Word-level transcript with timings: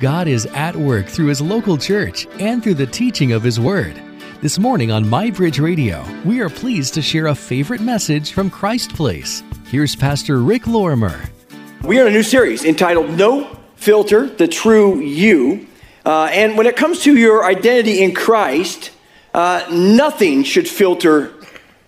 God 0.00 0.28
is 0.28 0.46
at 0.46 0.76
work 0.76 1.06
through 1.06 1.26
His 1.26 1.40
local 1.40 1.76
church 1.76 2.28
and 2.38 2.62
through 2.62 2.74
the 2.74 2.86
teaching 2.86 3.32
of 3.32 3.42
His 3.42 3.58
Word. 3.58 4.00
This 4.40 4.56
morning 4.56 4.92
on 4.92 5.04
MyBridge 5.04 5.60
Radio, 5.60 6.06
we 6.24 6.40
are 6.40 6.48
pleased 6.48 6.94
to 6.94 7.02
share 7.02 7.26
a 7.26 7.34
favorite 7.34 7.80
message 7.80 8.32
from 8.32 8.48
Christ 8.48 8.94
Place. 8.94 9.42
Here's 9.66 9.96
Pastor 9.96 10.40
Rick 10.40 10.68
Lorimer. 10.68 11.20
We 11.82 11.98
are 11.98 12.02
in 12.02 12.12
a 12.12 12.16
new 12.16 12.22
series 12.22 12.64
entitled 12.64 13.10
No 13.10 13.58
Filter, 13.74 14.28
the 14.28 14.46
True 14.46 15.00
You. 15.00 15.66
Uh, 16.06 16.28
and 16.30 16.56
when 16.56 16.68
it 16.68 16.76
comes 16.76 17.02
to 17.02 17.16
your 17.16 17.44
identity 17.44 18.00
in 18.04 18.14
Christ, 18.14 18.92
uh, 19.34 19.66
nothing 19.72 20.44
should 20.44 20.68
filter 20.68 21.34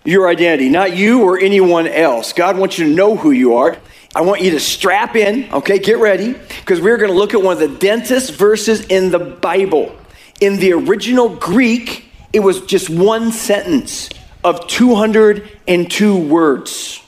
your 0.05 0.29
identity, 0.29 0.69
not 0.69 0.97
you 0.97 1.23
or 1.23 1.39
anyone 1.39 1.87
else. 1.87 2.33
God 2.33 2.59
wants 2.59 2.77
you 2.77 2.87
to 2.89 2.93
know 2.93 3.15
who 3.15 3.31
you 3.31 3.55
are. 3.55 3.77
I 4.15 4.23
want 4.23 4.41
you 4.41 4.51
to 4.53 4.61
strap 4.61 5.15
in, 5.15 5.53
okay, 5.53 5.79
get 5.79 5.99
ready, 5.99 6.33
because 6.33 6.81
we're 6.81 6.97
going 6.97 7.11
to 7.11 7.17
look 7.17 7.33
at 7.33 7.43
one 7.43 7.53
of 7.53 7.61
the 7.61 7.79
densest 7.79 8.35
verses 8.35 8.85
in 8.87 9.11
the 9.11 9.21
Bible. 9.21 9.97
In 10.41 10.57
the 10.57 10.73
original 10.73 11.29
Greek, 11.29 12.07
it 12.33 12.41
was 12.41 12.61
just 12.63 12.91
one 12.91 13.31
sentence 13.31 14.11
of 14.43 14.67
202 14.67 16.29
words. 16.29 17.03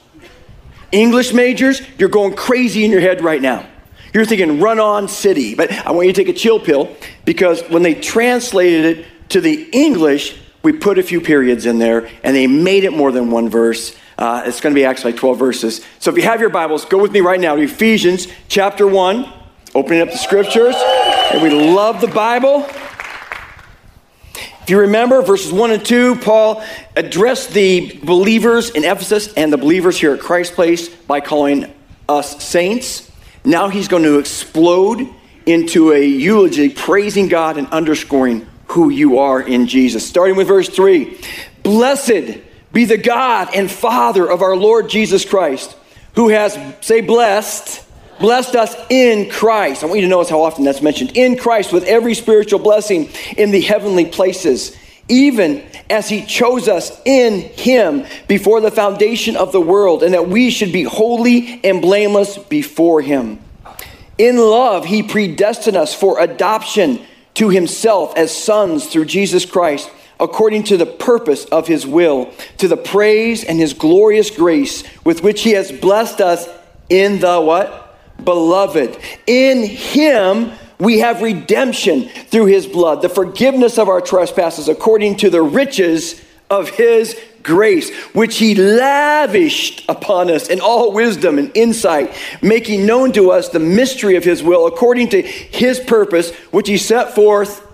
English 0.93 1.33
majors, 1.33 1.83
you're 1.99 2.09
going 2.09 2.37
crazy 2.37 2.85
in 2.85 2.91
your 2.91 3.01
head 3.01 3.23
right 3.25 3.41
now. 3.41 3.67
You're 4.13 4.27
thinking 4.27 4.61
run 4.61 4.79
on 4.79 5.09
city, 5.09 5.55
but 5.55 5.73
I 5.73 5.93
want 5.93 6.07
you 6.07 6.13
to 6.13 6.25
take 6.25 6.35
a 6.35 6.39
chill 6.39 6.61
pill 6.61 6.95
because 7.25 7.63
when 7.71 7.83
they 7.83 7.95
translated 7.95 8.99
it 8.99 9.07
to 9.31 9.41
the 9.41 9.69
English, 9.73 10.39
we 10.63 10.73
put 10.73 10.99
a 10.99 11.03
few 11.03 11.21
periods 11.21 11.67
in 11.67 11.79
there 11.79 12.09
and 12.23 12.37
they 12.37 12.47
made 12.47 12.85
it 12.85 12.93
more 12.93 13.13
than 13.13 13.31
one 13.31 13.49
verse. 13.49 13.97
Uh, 14.17 14.43
it's 14.47 14.61
going 14.61 14.75
to 14.75 14.79
be 14.79 14.85
actually 14.85 15.13
12 15.13 15.39
verses. 15.39 15.85
So 15.99 16.11
if 16.11 16.17
you 16.17 16.23
have 16.23 16.41
your 16.41 16.51
Bibles, 16.51 16.85
go 16.85 16.99
with 16.99 17.13
me 17.13 17.21
right 17.21 17.41
now 17.41 17.57
to 17.57 17.63
Ephesians 17.63 18.29
chapter 18.49 18.87
1, 18.87 19.33
opening 19.75 20.01
up 20.01 20.11
the 20.11 20.19
scriptures. 20.19 20.77
And 21.33 21.43
we 21.43 21.51
love 21.51 22.01
the 22.01 22.09
Bible. 22.09 22.67
If 24.63 24.71
you 24.71 24.79
remember, 24.81 25.23
verses 25.23 25.53
1 25.53 25.73
and 25.73 25.85
2, 25.85 26.17
Paul 26.17 26.63
addressed 26.95 27.51
the 27.51 27.99
believers 28.05 28.71
in 28.71 28.85
Ephesus 28.85 29.33
and 29.35 29.53
the 29.53 29.57
believers 29.57 29.99
here 29.99 30.15
at 30.15 30.21
Christ 30.21 30.55
Place 30.55 30.89
by 30.89 31.21
calling 31.21 31.73
us 32.09 32.45
saints. 32.45 33.11
Now 33.45 33.69
he's 33.69 33.89
going 33.89 34.05
to 34.05 34.21
explode 34.21 35.09
into 35.47 35.93
a 35.93 36.05
eulogy, 36.05 36.69
praising 36.69 37.27
God 37.27 37.59
and 37.59 37.67
underscoring 37.69 38.47
who 38.73 38.89
you 38.89 39.19
are 39.19 39.41
in 39.41 39.67
Jesus. 39.67 40.07
Starting 40.07 40.37
with 40.37 40.49
verse 40.49 40.69
3 40.69 41.19
Blessed 41.63 42.39
be 42.73 42.85
the 42.87 42.99
God 42.99 43.51
and 43.55 43.71
Father 43.71 44.29
of 44.29 44.43
our 44.43 44.57
Lord 44.57 44.89
Jesus 44.89 45.25
Christ, 45.25 45.77
who 46.15 46.31
has, 46.31 46.59
say, 46.81 47.03
blessed, 47.03 47.87
blessed 48.19 48.57
us 48.57 48.75
in 48.89 49.31
Christ. 49.31 49.83
I 49.83 49.87
want 49.87 50.01
you 50.01 50.07
to 50.07 50.11
notice 50.11 50.31
how 50.31 50.43
often 50.43 50.65
that's 50.65 50.81
mentioned 50.81 51.17
in 51.17 51.37
Christ 51.37 51.73
with 51.73 51.85
every 51.85 52.15
spiritual 52.15 52.61
blessing 52.61 53.11
in 53.37 53.51
the 53.51 53.61
heavenly 53.61 54.07
places, 54.07 54.75
even 55.09 55.63
as 55.91 56.09
He 56.09 56.25
chose 56.25 56.67
us 56.67 56.99
in 57.05 57.41
Him 57.41 58.07
before 58.27 58.63
the 58.63 58.71
foundation 58.71 59.37
of 59.37 59.53
the 59.53 59.61
world, 59.61 60.03
and 60.03 60.15
that 60.15 60.29
we 60.29 60.51
should 60.51 60.73
be 60.73 60.85
holy 60.85 61.61
and 61.63 61.83
blameless 61.83 62.39
before 62.39 63.03
Him. 63.03 63.39
In 64.17 64.39
love, 64.39 64.87
He 64.87 65.03
predestined 65.03 65.77
us 65.77 65.95
for 65.95 66.21
adoption 66.21 67.05
to 67.35 67.49
himself 67.49 68.15
as 68.17 68.37
sons 68.37 68.87
through 68.87 69.07
Jesus 69.07 69.45
Christ, 69.45 69.91
according 70.21 70.65
to 70.65 70.77
the 70.77 70.87
purpose 70.87 71.45
of 71.47 71.67
his 71.67 71.87
will, 71.87 72.33
to 72.59 72.69
the 72.69 72.77
praise 72.77 73.45
and 73.45 73.59
his 73.59 73.75
glorious 73.75 74.31
grace 74.31 74.85
with 75.05 75.23
which 75.23 75.43
he 75.43 75.53
has 75.53 75.73
blessed 75.73 76.21
us 76.21 76.49
in 76.89 77.21
the 77.21 77.41
what? 77.41 77.99
Beloved. 78.23 78.99
In 79.27 79.65
him 79.65 80.53
we 80.79 80.99
have 80.99 81.23
redemption 81.23 82.09
through 82.09 82.47
his 82.47 82.67
blood, 82.67 83.03
the 83.03 83.09
forgiveness 83.09 83.79
of 83.79 83.89
our 83.89 84.01
trespasses 84.01 84.69
according 84.69 85.17
to 85.17 85.31
the 85.31 85.43
riches 85.43 86.21
of 86.51 86.69
his 86.71 87.19
grace, 87.43 87.91
which 88.15 88.39
he 88.39 88.55
lavished 88.55 89.85
upon 89.89 90.31
us 90.31 90.49
in 90.49 90.61
all 90.61 90.93
wisdom 90.93 91.39
and 91.39 91.51
insight, 91.55 92.15
making 92.41 92.87
known 92.87 93.13
to 93.13 93.31
us 93.31 93.49
the 93.49 93.61
mystery 93.61 94.17
of 94.17 94.25
his 94.25 94.43
will 94.43 94.67
according 94.67 95.09
to 95.11 95.23
his 95.23 95.81
purpose, 95.81 96.33
which 96.51 96.69
he 96.69 96.79
set 96.79 97.15
forth 97.15 97.67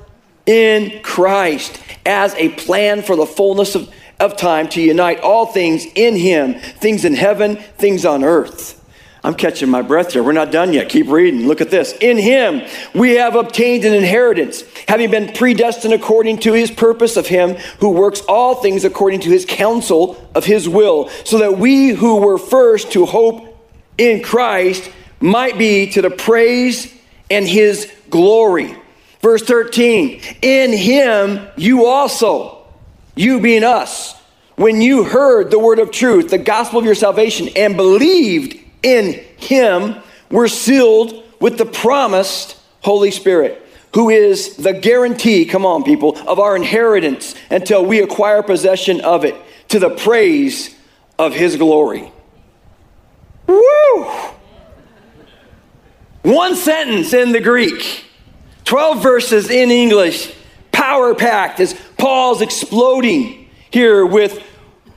in 0.46 1.02
Christ 1.02 1.80
as 2.06 2.34
a 2.34 2.48
plan 2.50 3.02
for 3.02 3.16
the 3.16 3.26
fullness 3.26 3.74
of, 3.74 3.92
of 4.18 4.36
time 4.36 4.68
to 4.70 4.80
unite 4.80 5.20
all 5.20 5.46
things 5.46 5.84
in 5.94 6.16
him, 6.16 6.54
things 6.54 7.04
in 7.04 7.14
heaven, 7.14 7.56
things 7.56 8.04
on 8.04 8.24
earth. 8.24 8.77
I'm 9.28 9.34
catching 9.34 9.68
my 9.68 9.82
breath 9.82 10.14
here. 10.14 10.22
We're 10.22 10.32
not 10.32 10.50
done 10.50 10.72
yet. 10.72 10.88
Keep 10.88 11.08
reading. 11.08 11.46
Look 11.46 11.60
at 11.60 11.70
this. 11.70 11.92
In 12.00 12.16
him 12.16 12.62
we 12.94 13.16
have 13.16 13.36
obtained 13.36 13.84
an 13.84 13.92
inheritance, 13.92 14.64
having 14.88 15.10
been 15.10 15.34
predestined 15.34 15.92
according 15.92 16.38
to 16.38 16.54
his 16.54 16.70
purpose 16.70 17.18
of 17.18 17.26
him 17.26 17.56
who 17.80 17.90
works 17.90 18.22
all 18.26 18.54
things 18.54 18.86
according 18.86 19.20
to 19.20 19.28
his 19.28 19.44
counsel 19.44 20.16
of 20.34 20.46
his 20.46 20.66
will, 20.66 21.10
so 21.26 21.36
that 21.40 21.58
we 21.58 21.90
who 21.90 22.22
were 22.22 22.38
first 22.38 22.92
to 22.92 23.04
hope 23.04 23.54
in 23.98 24.22
Christ 24.22 24.90
might 25.20 25.58
be 25.58 25.90
to 25.90 26.00
the 26.00 26.08
praise 26.08 26.90
and 27.30 27.46
his 27.46 27.92
glory. 28.08 28.74
Verse 29.20 29.42
13, 29.42 30.22
in 30.40 30.72
him 30.72 31.46
you 31.58 31.84
also, 31.84 32.66
you 33.14 33.42
being 33.42 33.62
us, 33.62 34.18
when 34.56 34.80
you 34.80 35.04
heard 35.04 35.50
the 35.50 35.58
word 35.58 35.80
of 35.80 35.90
truth, 35.90 36.30
the 36.30 36.38
gospel 36.38 36.78
of 36.78 36.86
your 36.86 36.94
salvation, 36.94 37.50
and 37.54 37.76
believed 37.76 38.64
in 38.82 39.12
him 39.36 39.96
we're 40.30 40.48
sealed 40.48 41.24
with 41.40 41.58
the 41.58 41.66
promised 41.66 42.58
Holy 42.82 43.10
Spirit, 43.10 43.64
who 43.94 44.10
is 44.10 44.56
the 44.56 44.72
guarantee, 44.72 45.44
come 45.44 45.64
on, 45.64 45.84
people, 45.84 46.16
of 46.28 46.38
our 46.38 46.54
inheritance 46.56 47.34
until 47.50 47.84
we 47.84 48.00
acquire 48.00 48.42
possession 48.42 49.00
of 49.00 49.24
it 49.24 49.34
to 49.68 49.78
the 49.78 49.90
praise 49.90 50.74
of 51.18 51.34
his 51.34 51.56
glory. 51.56 52.12
Woo! 53.46 54.04
One 56.22 56.56
sentence 56.56 57.12
in 57.12 57.32
the 57.32 57.40
Greek, 57.40 58.04
12 58.64 59.02
verses 59.02 59.50
in 59.50 59.70
English, 59.70 60.34
power 60.72 61.14
packed 61.14 61.60
as 61.60 61.74
Paul's 61.96 62.42
exploding 62.42 63.48
here 63.70 64.04
with 64.04 64.44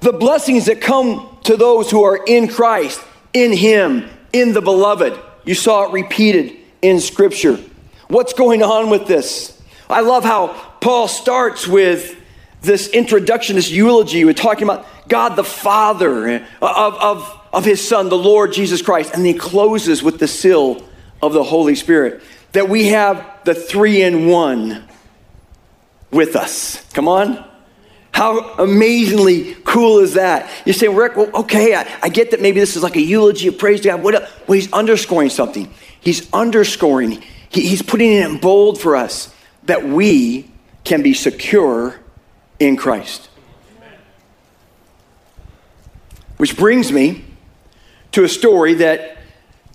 the 0.01 0.11
blessings 0.11 0.65
that 0.65 0.81
come 0.81 1.37
to 1.43 1.55
those 1.55 1.89
who 1.89 2.03
are 2.03 2.21
in 2.25 2.47
Christ 2.47 3.01
in 3.33 3.53
Him, 3.53 4.09
in 4.33 4.53
the 4.53 4.61
beloved. 4.61 5.19
You 5.45 5.55
saw 5.55 5.87
it 5.87 5.93
repeated 5.93 6.57
in 6.81 6.99
Scripture. 6.99 7.59
What's 8.07 8.33
going 8.33 8.63
on 8.63 8.89
with 8.89 9.07
this? 9.07 9.59
I 9.89 10.01
love 10.01 10.23
how 10.23 10.47
Paul 10.79 11.07
starts 11.07 11.67
with 11.67 12.17
this 12.61 12.87
introduction, 12.89 13.55
this 13.55 13.71
eulogy. 13.71 14.25
We're 14.25 14.33
talking 14.33 14.63
about 14.63 14.85
God 15.07 15.35
the 15.35 15.43
Father 15.43 16.27
eh, 16.27 16.45
of, 16.61 16.93
of, 16.95 17.41
of 17.53 17.65
His 17.65 17.85
Son, 17.85 18.09
the 18.09 18.17
Lord 18.17 18.53
Jesus 18.53 18.81
Christ. 18.81 19.11
And 19.13 19.25
he 19.25 19.33
closes 19.33 20.03
with 20.03 20.19
the 20.19 20.27
seal 20.27 20.87
of 21.21 21.33
the 21.33 21.43
Holy 21.43 21.75
Spirit. 21.75 22.21
That 22.53 22.69
we 22.69 22.87
have 22.87 23.25
the 23.45 23.55
three 23.55 24.01
in 24.01 24.27
one 24.27 24.87
with 26.11 26.35
us. 26.35 26.85
Come 26.93 27.07
on. 27.07 27.50
How 28.13 28.55
amazingly 28.55 29.55
cool 29.63 29.99
is 29.99 30.15
that? 30.15 30.49
You 30.65 30.73
say, 30.73 30.87
Rick, 30.89 31.15
well, 31.15 31.29
okay, 31.33 31.75
I, 31.75 31.87
I, 32.03 32.09
get 32.09 32.31
that 32.31 32.41
maybe 32.41 32.59
this 32.59 32.75
is 32.75 32.83
like 32.83 32.97
a 32.97 33.01
eulogy 33.01 33.47
of 33.47 33.57
praise 33.57 33.81
to 33.81 33.89
God. 33.89 34.03
What, 34.03 34.13
well, 34.13 34.55
he's 34.55 34.71
underscoring 34.73 35.29
something. 35.29 35.73
He's 36.01 36.31
underscoring, 36.33 37.23
he, 37.49 37.67
he's 37.67 37.81
putting 37.81 38.11
it 38.11 38.29
in 38.29 38.37
bold 38.39 38.81
for 38.81 38.95
us 38.95 39.33
that 39.63 39.85
we 39.85 40.51
can 40.83 41.01
be 41.01 41.13
secure 41.13 41.99
in 42.59 42.75
Christ. 42.75 43.29
Which 46.37 46.57
brings 46.57 46.91
me 46.91 47.23
to 48.11 48.23
a 48.23 48.29
story 48.29 48.73
that 48.75 49.17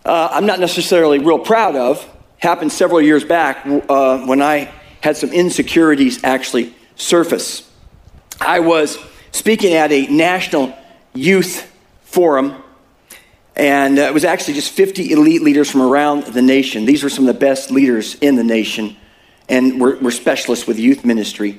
uh, 0.05 0.29
I'm 0.33 0.47
not 0.47 0.61
necessarily 0.61 1.19
real 1.21 1.39
proud 1.39 1.77
of. 1.77 2.07
Happened 2.39 2.71
several 2.71 3.01
years 3.01 3.25
back 3.25 3.65
uh, 3.67 4.27
when 4.27 4.43
I 4.43 4.71
had 5.01 5.17
some 5.17 5.31
insecurities 5.31 6.23
actually 6.23 6.75
surface. 6.97 7.66
I 8.41 8.61
was 8.61 8.99
speaking 9.33 9.75
at 9.75 9.93
a 9.93 10.07
national 10.07 10.77
youth 11.15 11.73
forum, 12.03 12.63
and 13.55 13.99
it 13.99 14.13
was 14.13 14.25
actually 14.25 14.55
just 14.55 14.73
50 14.73 15.13
elite 15.13 15.43
leaders 15.43 15.71
from 15.71 15.83
around 15.83 16.25
the 16.25 16.43
nation. 16.43 16.85
These 16.85 17.03
were 17.03 17.09
some 17.09 17.27
of 17.27 17.35
the 17.35 17.41
best 17.41 17.71
leaders 17.71 18.15
in 18.17 18.37
the 18.37 18.45
nation, 18.45 18.97
and 19.49 19.81
were, 19.81 19.97
were 19.97 20.11
specialists 20.11 20.67
with 20.67 20.79
youth 20.79 21.05
ministry. 21.05 21.59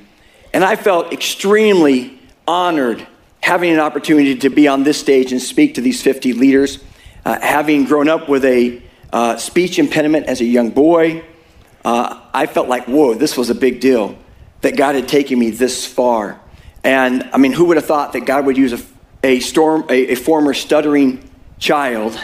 And 0.54 0.64
I 0.64 0.76
felt 0.76 1.12
extremely 1.12 2.18
honored 2.46 3.06
having 3.40 3.72
an 3.72 3.80
opportunity 3.80 4.36
to 4.36 4.50
be 4.50 4.68
on 4.68 4.84
this 4.84 4.98
stage 4.98 5.32
and 5.32 5.40
speak 5.40 5.74
to 5.74 5.80
these 5.80 6.02
50 6.02 6.34
leaders. 6.34 6.78
Uh, 7.24 7.38
having 7.40 7.84
grown 7.84 8.08
up 8.08 8.28
with 8.28 8.44
a 8.44 8.80
uh, 9.12 9.36
speech 9.36 9.78
impediment 9.78 10.26
as 10.26 10.40
a 10.40 10.44
young 10.44 10.70
boy, 10.70 11.24
uh, 11.84 12.20
I 12.32 12.46
felt 12.46 12.68
like, 12.68 12.86
whoa, 12.86 13.14
this 13.14 13.36
was 13.36 13.50
a 13.50 13.54
big 13.54 13.80
deal 13.80 14.16
that 14.60 14.76
God 14.76 14.94
had 14.94 15.08
taken 15.08 15.38
me 15.38 15.50
this 15.50 15.86
far. 15.86 16.40
And 16.88 17.28
I 17.34 17.36
mean, 17.36 17.52
who 17.52 17.66
would 17.66 17.76
have 17.76 17.84
thought 17.84 18.14
that 18.14 18.24
God 18.24 18.46
would 18.46 18.56
use 18.56 18.72
a, 18.72 18.80
a, 19.22 19.40
storm, 19.40 19.84
a, 19.90 20.12
a 20.12 20.14
former 20.14 20.54
stuttering 20.54 21.28
child 21.58 22.18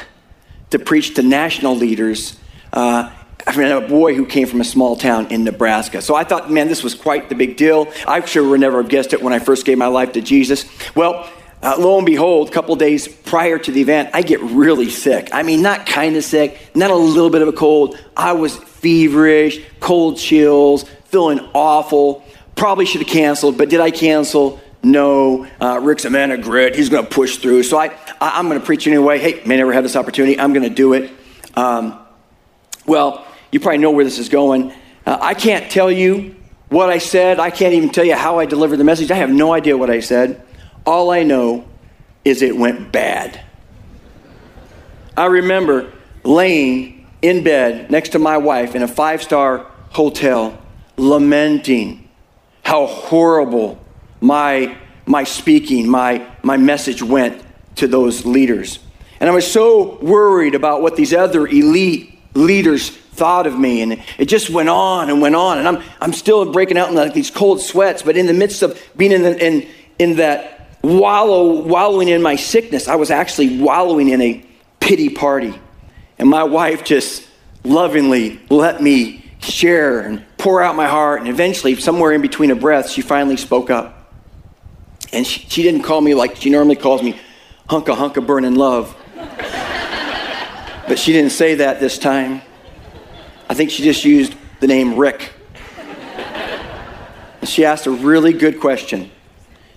to 0.71 0.79
preach 0.79 1.17
to 1.17 1.23
national 1.23 1.77
leaders 1.77 2.39
uh, 2.73 3.13
I 3.47 3.57
mean, 3.57 3.71
a 3.71 3.81
boy 3.83 4.15
who 4.15 4.25
came 4.25 4.47
from 4.47 4.63
a 4.63 4.65
small 4.65 4.97
town 4.97 5.27
in 5.27 5.45
Nebraska. 5.45 6.01
So 6.01 6.15
I 6.15 6.25
thought, 6.25 6.51
man, 6.51 6.69
this 6.69 6.83
was 6.83 6.95
quite 6.95 7.29
the 7.29 7.35
big 7.35 7.59
deal. 7.59 7.93
I 8.09 8.25
sure 8.25 8.49
would 8.49 8.61
never 8.61 8.81
have 8.81 8.91
guessed 8.91 9.13
it 9.13 9.23
when 9.23 9.35
I 9.35 9.39
first 9.39 9.67
gave 9.67 9.77
my 9.77 9.89
life 9.89 10.13
to 10.13 10.23
Jesus. 10.23 10.65
Well, 10.95 11.29
uh, 11.63 11.77
lo 11.79 11.99
and 11.99 12.07
behold, 12.07 12.49
a 12.49 12.53
couple 12.53 12.75
days 12.77 13.07
prior 13.07 13.59
to 13.59 13.71
the 13.71 13.83
event, 13.83 14.11
I 14.15 14.23
get 14.23 14.41
really 14.41 14.89
sick. 14.89 15.29
I 15.31 15.43
mean, 15.43 15.61
not 15.61 15.85
kind 15.85 16.17
of 16.17 16.25
sick, 16.25 16.59
not 16.75 16.91
a 16.91 16.97
little 16.97 17.29
bit 17.29 17.43
of 17.43 17.49
a 17.49 17.53
cold. 17.53 17.99
I 18.17 18.33
was 18.33 18.57
feverish, 18.57 19.61
cold 19.79 20.17
chills, 20.17 20.85
feeling 21.05 21.41
awful. 21.53 22.25
Probably 22.57 22.87
should 22.87 23.01
have 23.01 23.11
canceled, 23.11 23.59
but 23.59 23.69
did 23.69 23.81
I 23.81 23.91
cancel? 23.91 24.61
No. 24.83 25.47
Uh, 25.61 25.81
Rick's 25.83 26.05
a 26.05 26.11
man 26.11 26.31
of 26.31 26.43
grit. 26.43 26.77
He's 26.77 26.89
going 26.89 27.05
to 27.05 27.11
push 27.11 27.39
through. 27.39 27.63
So 27.65 27.79
I, 27.79 27.87
I, 28.21 28.39
am 28.39 28.49
going 28.49 28.61
to 28.61 28.65
preach 28.65 28.87
anyway. 28.87 29.19
Hey, 29.19 29.43
may 29.45 29.57
never 29.57 29.73
have 29.73 29.83
this 29.83 29.97
opportunity. 29.97 30.39
I'm 30.39 30.53
going 30.53 30.69
to 30.69 30.75
do 30.75 30.93
it. 30.93 31.11
Um, 31.55 31.99
well, 32.87 33.27
you 33.51 33.61
probably 33.61 33.79
know 33.79 33.91
where 33.91 34.05
this 34.05 34.19
is 34.19 34.29
going. 34.29 34.73
Uh, 35.07 35.19
I 35.21 35.35
can't 35.35 35.71
tell 35.71 35.91
you 35.91 36.37
what 36.69 36.91
I 36.91 36.99
said. 36.99 37.41
I 37.41 37.51
can't 37.51 37.75
even 37.75 37.91
tell 37.91 38.05
you 38.05 38.15
how 38.15 38.39
I 38.39 38.47
delivered 38.47 38.77
the 38.77 38.85
message. 38.85 39.11
I 39.11 39.17
have 39.17 39.31
no 39.31 39.53
idea 39.53 39.77
what 39.77 39.91
I 39.91 40.01
said. 40.01 40.45
All 40.87 41.11
I 41.11 41.23
know 41.23 41.67
is 42.25 42.43
it 42.43 42.57
went 42.57 42.93
bad. 42.93 43.41
I 45.17 45.27
remember 45.27 45.93
laying 46.25 47.07
in 47.23 47.45
bed 47.45 47.91
next 47.91 48.11
to 48.11 48.19
my 48.19 48.37
wife 48.37 48.75
in 48.75 48.83
a 48.83 48.89
five 48.89 49.23
star 49.23 49.71
hotel, 49.91 50.61
lamenting 50.97 52.04
how 52.65 52.87
horrible 52.87 53.79
my, 54.21 54.77
my 55.07 55.25
speaking, 55.25 55.89
my, 55.89 56.27
my 56.43 56.57
message 56.57 57.03
went 57.03 57.43
to 57.77 57.87
those 57.87 58.25
leaders. 58.25 58.79
And 59.21 59.31
I 59.31 59.33
was 59.33 59.51
so 59.51 59.99
worried 60.01 60.55
about 60.55 60.83
what 60.83 60.97
these 60.97 61.13
other 61.13 61.47
elite 61.47 62.19
leaders 62.35 62.91
thought 62.91 63.47
of 63.47 63.59
me. 63.59 63.83
And 63.83 64.03
it 64.19 64.27
just 64.27 64.51
went 64.51 64.69
on 64.69 65.11
and 65.11 65.21
went 65.21 65.35
on. 65.35 65.59
And 65.59 65.69
I'm, 65.69 65.83
I'm 66.01 66.13
still 66.13 66.51
breaking 66.51 66.79
out 66.79 66.89
in 66.89 66.95
like 66.95 67.15
these 67.15 67.31
cold 67.31 67.61
sweats. 67.61 68.03
But 68.03 68.17
in 68.17 68.27
the 68.27 68.33
midst 68.33 68.63
of 68.63 68.81
being 68.97 69.13
in, 69.13 69.23
the, 69.23 69.47
in, 69.47 69.69
in 69.99 70.17
that 70.17 70.79
wallow, 70.83 71.63
wallowing 71.63 72.09
in 72.09 72.23
my 72.23 72.37
sickness, 72.37 72.89
I 72.89 72.97
was 72.97 73.11
actually 73.11 73.61
wallowing 73.61 74.09
in 74.09 74.21
a 74.21 74.45
pity 74.81 75.09
party. 75.09 75.59
And 76.19 76.29
my 76.29 76.45
wife 76.45 76.85
just 76.85 77.29
lovingly 77.63 78.41
let 78.51 78.83
me 78.83 79.25
share 79.41 80.01
and 80.01 80.25
pour 80.45 80.61
out 80.61 80.77
my 80.77 80.87
heart. 80.87 81.21
And 81.21 81.29
eventually, 81.29 81.75
somewhere 81.77 82.13
in 82.13 82.21
between 82.21 82.51
a 82.51 82.55
breath, 82.55 82.91
she 82.91 83.01
finally 83.01 83.39
spoke 83.39 83.71
up. 83.71 84.13
And 85.11 85.27
she, 85.27 85.41
she 85.49 85.63
didn't 85.63 85.85
call 85.85 86.03
me 86.03 86.15
like 86.15 86.37
she 86.37 86.51
normally 86.51 86.77
calls 86.77 87.03
me, 87.03 87.19
hunka 87.71 87.97
hunka 87.97 88.25
burning 88.25 88.55
love. 88.55 88.95
but 90.87 90.99
she 90.99 91.13
didn't 91.13 91.31
say 91.31 91.55
that 91.55 91.81
this 91.81 91.99
time. 91.99 92.43
I 93.49 93.55
think 93.55 93.71
she 93.71 93.83
just 93.83 94.05
used 94.05 94.35
the 94.61 94.67
name 94.67 94.97
Rick. 94.97 95.33
And 97.41 97.49
she 97.49 97.65
asked 97.65 97.87
a 97.87 97.91
really 97.91 98.35
good 98.35 98.61
question. 98.61 99.11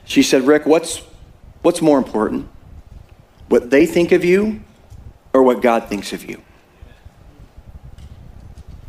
She 0.03 0.21
said, 0.21 0.43
Rick, 0.43 0.65
what's, 0.65 1.01
what's 1.61 1.81
more 1.81 1.97
important? 1.97 2.49
What 3.47 3.69
they 3.69 3.85
think 3.85 4.11
of 4.11 4.25
you 4.25 4.59
or 5.31 5.43
what 5.43 5.61
God 5.61 5.87
thinks 5.87 6.11
of 6.11 6.29
you? 6.29 6.41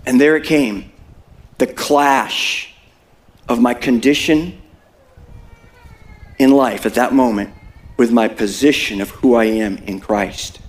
And 0.04 0.20
there 0.20 0.36
it 0.36 0.42
came 0.42 0.90
the 1.58 1.66
clash 1.66 2.72
of 3.49 3.60
my 3.60 3.75
condition 3.75 4.60
in 6.38 6.50
life 6.52 6.87
at 6.87 6.94
that 6.94 7.12
moment 7.12 7.52
with 7.96 8.12
my 8.12 8.28
position 8.28 9.00
of 9.00 9.10
who 9.10 9.34
I 9.34 9.44
am 9.44 9.76
in 9.78 10.00
Christ. 10.00 10.60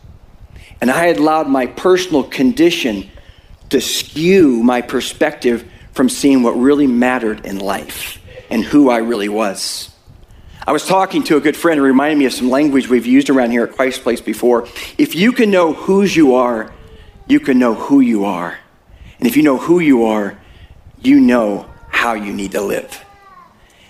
And 0.81 0.89
I 0.89 1.05
had 1.05 1.17
allowed 1.17 1.47
my 1.47 1.67
personal 1.67 2.23
condition 2.23 3.09
to 3.69 3.79
skew 3.79 4.63
my 4.63 4.81
perspective 4.81 5.69
from 5.93 6.09
seeing 6.09 6.41
what 6.41 6.51
really 6.51 6.87
mattered 6.87 7.45
in 7.45 7.59
life 7.59 8.19
and 8.49 8.63
who 8.63 8.89
I 8.89 8.97
really 8.97 9.29
was. 9.29 9.93
I 10.65 10.71
was 10.71 10.85
talking 10.85 11.23
to 11.23 11.37
a 11.37 11.41
good 11.41 11.57
friend 11.57 11.77
who 11.77 11.83
reminded 11.83 12.17
me 12.17 12.25
of 12.25 12.33
some 12.33 12.49
language 12.49 12.89
we've 12.89 13.05
used 13.05 13.29
around 13.29 13.51
here 13.51 13.63
at 13.63 13.73
Christ 13.73 14.01
Place 14.01 14.21
before. 14.21 14.67
If 14.97 15.15
you 15.15 15.31
can 15.31 15.51
know 15.51 15.73
whose 15.73 16.15
you 16.15 16.35
are, 16.35 16.73
you 17.27 17.39
can 17.39 17.59
know 17.59 17.75
who 17.75 17.99
you 17.99 18.25
are. 18.25 18.57
And 19.19 19.27
if 19.27 19.35
you 19.35 19.43
know 19.43 19.57
who 19.57 19.79
you 19.79 20.05
are, 20.05 20.38
you 21.01 21.19
know 21.19 21.69
how 21.89 22.13
you 22.13 22.33
need 22.33 22.51
to 22.51 22.61
live. 22.61 23.05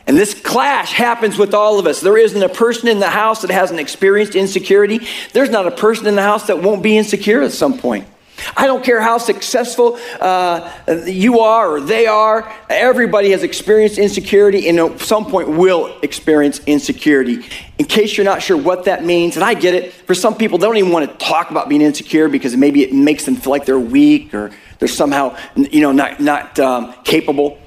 And 0.08 0.18
this 0.18 0.34
clash 0.34 0.92
happens 0.92 1.38
with 1.38 1.54
all 1.54 1.78
of 1.78 1.86
us. 1.86 2.02
There 2.02 2.18
isn't 2.18 2.42
a 2.42 2.50
person 2.50 2.88
in 2.88 3.00
the 3.00 3.10
house 3.10 3.44
that 3.44 3.52
hasn't 3.52 3.80
experienced 3.80 4.34
insecurity. 4.36 5.08
There's 5.34 5.52
not 5.52 5.68
a 5.68 5.72
person 5.72 6.08
in 6.08 6.16
the 6.16 6.24
house 6.24 6.48
that 6.48 6.64
won't 6.64 6.82
be 6.82 6.98
insecure 6.98 7.44
at 7.44 7.52
some 7.52 7.78
point. 7.78 8.08
I 8.56 8.68
don't 8.68 8.84
care 8.84 9.02
how 9.02 9.18
successful 9.18 10.00
uh, 10.20 10.72
you 11.06 11.40
are 11.40 11.70
or 11.70 11.82
they 11.82 12.08
are, 12.08 12.52
everybody 12.70 13.32
has 13.32 13.44
experienced 13.44 13.98
insecurity 13.98 14.68
and 14.70 14.80
at 14.80 15.00
some 15.02 15.26
point 15.26 15.50
will 15.50 16.00
experience 16.02 16.60
insecurity. 16.66 17.46
In 17.78 17.86
case 17.86 18.18
you're 18.18 18.26
not 18.26 18.42
sure 18.42 18.58
what 18.58 18.86
that 18.86 19.06
means, 19.06 19.36
and 19.36 19.44
I 19.44 19.54
get 19.54 19.76
it, 19.76 19.94
for 19.94 20.16
some 20.16 20.36
people, 20.36 20.58
they 20.58 20.66
don't 20.66 20.78
even 20.78 20.92
want 20.92 21.10
to 21.10 21.26
talk 21.26 21.52
about 21.52 21.70
being 21.70 21.82
insecure 21.82 22.30
because 22.30 22.56
maybe 22.56 22.82
it 22.82 22.94
makes 22.94 23.26
them 23.26 23.36
feel 23.36 23.52
like 23.52 23.66
they're 23.66 23.80
weak 23.80 24.34
or 24.34 24.52
they're 24.80 24.88
somehow 24.88 25.38
you 25.56 25.82
know, 25.82 25.92
not, 25.92 26.20
not 26.20 26.58
um, 26.60 26.94
capable. 27.04 27.60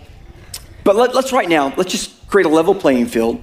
But 0.84 0.96
let, 0.96 1.14
let's 1.14 1.32
right 1.32 1.48
now, 1.48 1.72
let's 1.76 1.92
just 1.92 2.26
create 2.28 2.46
a 2.46 2.48
level 2.48 2.74
playing 2.74 3.06
field 3.06 3.42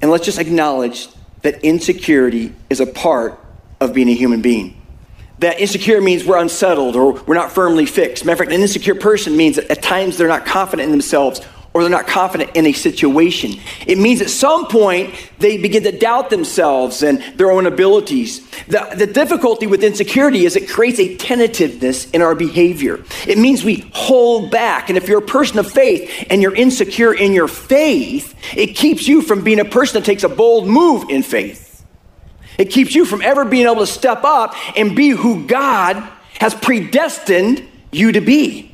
and 0.00 0.10
let's 0.10 0.24
just 0.24 0.38
acknowledge 0.38 1.08
that 1.42 1.62
insecurity 1.64 2.54
is 2.70 2.80
a 2.80 2.86
part 2.86 3.38
of 3.80 3.92
being 3.92 4.08
a 4.08 4.14
human 4.14 4.40
being 4.40 4.82
that 5.42 5.58
insecure 5.58 6.00
means 6.00 6.24
we're 6.24 6.38
unsettled 6.38 6.94
or 6.94 7.14
we're 7.24 7.34
not 7.34 7.50
firmly 7.50 7.84
fixed. 7.84 8.24
Matter 8.24 8.34
of 8.34 8.38
fact, 8.38 8.52
an 8.52 8.60
insecure 8.60 8.94
person 8.94 9.36
means 9.36 9.56
that 9.56 9.68
at 9.72 9.82
times 9.82 10.16
they're 10.16 10.28
not 10.28 10.46
confident 10.46 10.86
in 10.86 10.92
themselves 10.92 11.40
or 11.74 11.82
they're 11.82 11.90
not 11.90 12.06
confident 12.06 12.50
in 12.54 12.66
a 12.66 12.72
situation. 12.72 13.58
It 13.86 13.96
means 13.96 14.20
at 14.20 14.28
some 14.28 14.66
point 14.66 15.14
they 15.38 15.56
begin 15.56 15.82
to 15.84 15.92
doubt 15.92 16.28
themselves 16.28 17.02
and 17.02 17.22
their 17.38 17.50
own 17.50 17.66
abilities. 17.66 18.46
The, 18.66 18.94
the 18.94 19.06
difficulty 19.06 19.66
with 19.66 19.82
insecurity 19.82 20.44
is 20.44 20.54
it 20.54 20.68
creates 20.68 20.98
a 20.98 21.16
tentativeness 21.16 22.10
in 22.10 22.20
our 22.20 22.34
behavior. 22.34 23.02
It 23.26 23.38
means 23.38 23.64
we 23.64 23.90
hold 23.94 24.50
back. 24.50 24.90
And 24.90 24.98
if 24.98 25.08
you're 25.08 25.20
a 25.20 25.26
person 25.26 25.58
of 25.58 25.70
faith 25.70 26.26
and 26.28 26.42
you're 26.42 26.54
insecure 26.54 27.14
in 27.14 27.32
your 27.32 27.48
faith, 27.48 28.34
it 28.54 28.76
keeps 28.76 29.08
you 29.08 29.22
from 29.22 29.42
being 29.42 29.60
a 29.60 29.64
person 29.64 30.00
that 30.00 30.06
takes 30.06 30.24
a 30.24 30.28
bold 30.28 30.68
move 30.68 31.08
in 31.08 31.22
faith. 31.22 31.84
It 32.58 32.66
keeps 32.66 32.94
you 32.94 33.06
from 33.06 33.22
ever 33.22 33.46
being 33.46 33.66
able 33.66 33.76
to 33.76 33.86
step 33.86 34.24
up 34.24 34.54
and 34.76 34.94
be 34.94 35.08
who 35.08 35.46
God 35.46 35.96
has 36.38 36.54
predestined 36.54 37.66
you 37.90 38.12
to 38.12 38.20
be. 38.20 38.71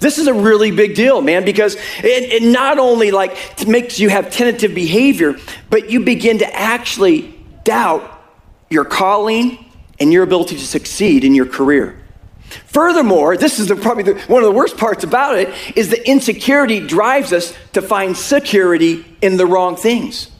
This 0.00 0.18
is 0.18 0.26
a 0.26 0.34
really 0.34 0.70
big 0.70 0.94
deal, 0.94 1.20
man, 1.20 1.44
because 1.44 1.74
it, 1.74 2.42
it 2.42 2.42
not 2.42 2.78
only 2.78 3.10
like 3.10 3.36
makes 3.66 4.00
you 4.00 4.08
have 4.08 4.30
tentative 4.32 4.74
behavior, 4.74 5.36
but 5.68 5.90
you 5.90 6.00
begin 6.00 6.38
to 6.38 6.54
actually 6.54 7.38
doubt 7.64 8.02
your 8.70 8.84
calling 8.84 9.64
and 9.98 10.12
your 10.12 10.22
ability 10.22 10.56
to 10.56 10.66
succeed 10.66 11.24
in 11.24 11.34
your 11.34 11.46
career. 11.46 12.00
Furthermore, 12.66 13.36
this 13.36 13.60
is 13.60 13.68
the, 13.68 13.76
probably 13.76 14.02
the, 14.02 14.14
one 14.22 14.42
of 14.42 14.48
the 14.48 14.56
worst 14.56 14.76
parts 14.76 15.04
about 15.04 15.38
it 15.38 15.54
is 15.76 15.90
that 15.90 16.08
insecurity 16.08 16.84
drives 16.84 17.32
us 17.32 17.54
to 17.74 17.82
find 17.82 18.16
security 18.16 19.04
in 19.20 19.36
the 19.36 19.46
wrong 19.46 19.76
things. 19.76 20.30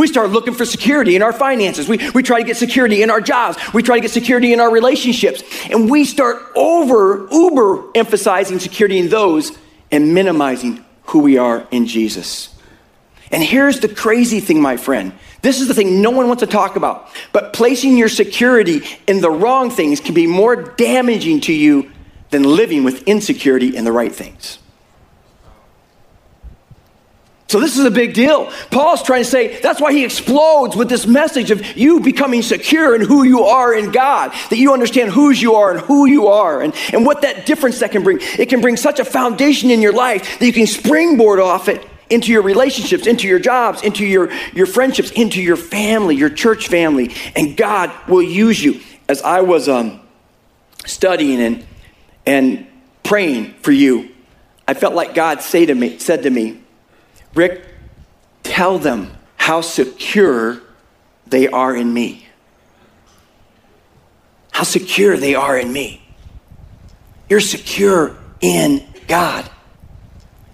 We 0.00 0.06
start 0.06 0.30
looking 0.30 0.54
for 0.54 0.64
security 0.64 1.14
in 1.14 1.20
our 1.20 1.30
finances. 1.30 1.86
We, 1.86 1.98
we 2.12 2.22
try 2.22 2.38
to 2.38 2.46
get 2.46 2.56
security 2.56 3.02
in 3.02 3.10
our 3.10 3.20
jobs. 3.20 3.58
We 3.74 3.82
try 3.82 3.96
to 3.96 4.00
get 4.00 4.10
security 4.10 4.54
in 4.54 4.58
our 4.58 4.70
relationships. 4.70 5.42
And 5.68 5.90
we 5.90 6.06
start 6.06 6.42
over, 6.56 7.28
uber 7.30 7.84
emphasizing 7.94 8.60
security 8.60 8.98
in 8.98 9.10
those 9.10 9.52
and 9.90 10.14
minimizing 10.14 10.82
who 11.02 11.18
we 11.18 11.36
are 11.36 11.68
in 11.70 11.84
Jesus. 11.84 12.48
And 13.30 13.42
here's 13.42 13.80
the 13.80 13.90
crazy 13.90 14.40
thing, 14.40 14.62
my 14.62 14.78
friend. 14.78 15.12
This 15.42 15.60
is 15.60 15.68
the 15.68 15.74
thing 15.74 16.00
no 16.00 16.08
one 16.08 16.28
wants 16.28 16.40
to 16.40 16.46
talk 16.46 16.76
about. 16.76 17.10
But 17.34 17.52
placing 17.52 17.98
your 17.98 18.08
security 18.08 18.80
in 19.06 19.20
the 19.20 19.30
wrong 19.30 19.68
things 19.68 20.00
can 20.00 20.14
be 20.14 20.26
more 20.26 20.56
damaging 20.56 21.42
to 21.42 21.52
you 21.52 21.92
than 22.30 22.44
living 22.44 22.84
with 22.84 23.02
insecurity 23.02 23.76
in 23.76 23.84
the 23.84 23.92
right 23.92 24.14
things. 24.14 24.59
So, 27.50 27.58
this 27.58 27.76
is 27.76 27.84
a 27.84 27.90
big 27.90 28.14
deal. 28.14 28.48
Paul's 28.70 29.02
trying 29.02 29.24
to 29.24 29.28
say 29.28 29.58
that's 29.58 29.80
why 29.80 29.92
he 29.92 30.04
explodes 30.04 30.76
with 30.76 30.88
this 30.88 31.04
message 31.04 31.50
of 31.50 31.76
you 31.76 31.98
becoming 31.98 32.42
secure 32.42 32.94
in 32.94 33.00
who 33.00 33.24
you 33.24 33.42
are 33.42 33.74
in 33.74 33.90
God, 33.90 34.30
that 34.50 34.56
you 34.56 34.72
understand 34.72 35.10
whose 35.10 35.42
you 35.42 35.56
are 35.56 35.72
and 35.72 35.80
who 35.80 36.06
you 36.06 36.28
are, 36.28 36.62
and, 36.62 36.72
and 36.92 37.04
what 37.04 37.22
that 37.22 37.46
difference 37.46 37.80
that 37.80 37.90
can 37.90 38.04
bring. 38.04 38.20
It 38.38 38.50
can 38.50 38.60
bring 38.60 38.76
such 38.76 39.00
a 39.00 39.04
foundation 39.04 39.70
in 39.70 39.82
your 39.82 39.92
life 39.92 40.38
that 40.38 40.46
you 40.46 40.52
can 40.52 40.68
springboard 40.68 41.40
off 41.40 41.66
it 41.66 41.84
into 42.08 42.30
your 42.30 42.42
relationships, 42.42 43.08
into 43.08 43.26
your 43.26 43.40
jobs, 43.40 43.82
into 43.82 44.06
your, 44.06 44.30
your 44.52 44.66
friendships, 44.66 45.10
into 45.10 45.42
your 45.42 45.56
family, 45.56 46.14
your 46.14 46.30
church 46.30 46.68
family, 46.68 47.12
and 47.34 47.56
God 47.56 47.90
will 48.06 48.22
use 48.22 48.62
you. 48.62 48.80
As 49.08 49.22
I 49.22 49.40
was 49.40 49.68
um, 49.68 50.00
studying 50.86 51.40
and, 51.40 51.66
and 52.24 52.68
praying 53.02 53.54
for 53.54 53.72
you, 53.72 54.10
I 54.68 54.74
felt 54.74 54.94
like 54.94 55.16
God 55.16 55.42
say 55.42 55.66
to 55.66 55.74
me, 55.74 55.98
said 55.98 56.22
to 56.22 56.30
me, 56.30 56.60
Rick, 57.34 57.64
tell 58.42 58.78
them 58.78 59.12
how 59.36 59.60
secure 59.60 60.60
they 61.26 61.48
are 61.48 61.74
in 61.74 61.92
me. 61.92 62.26
How 64.52 64.64
secure 64.64 65.16
they 65.16 65.34
are 65.34 65.56
in 65.56 65.72
me. 65.72 66.02
You're 67.28 67.40
secure 67.40 68.16
in 68.40 68.84
God. 69.06 69.44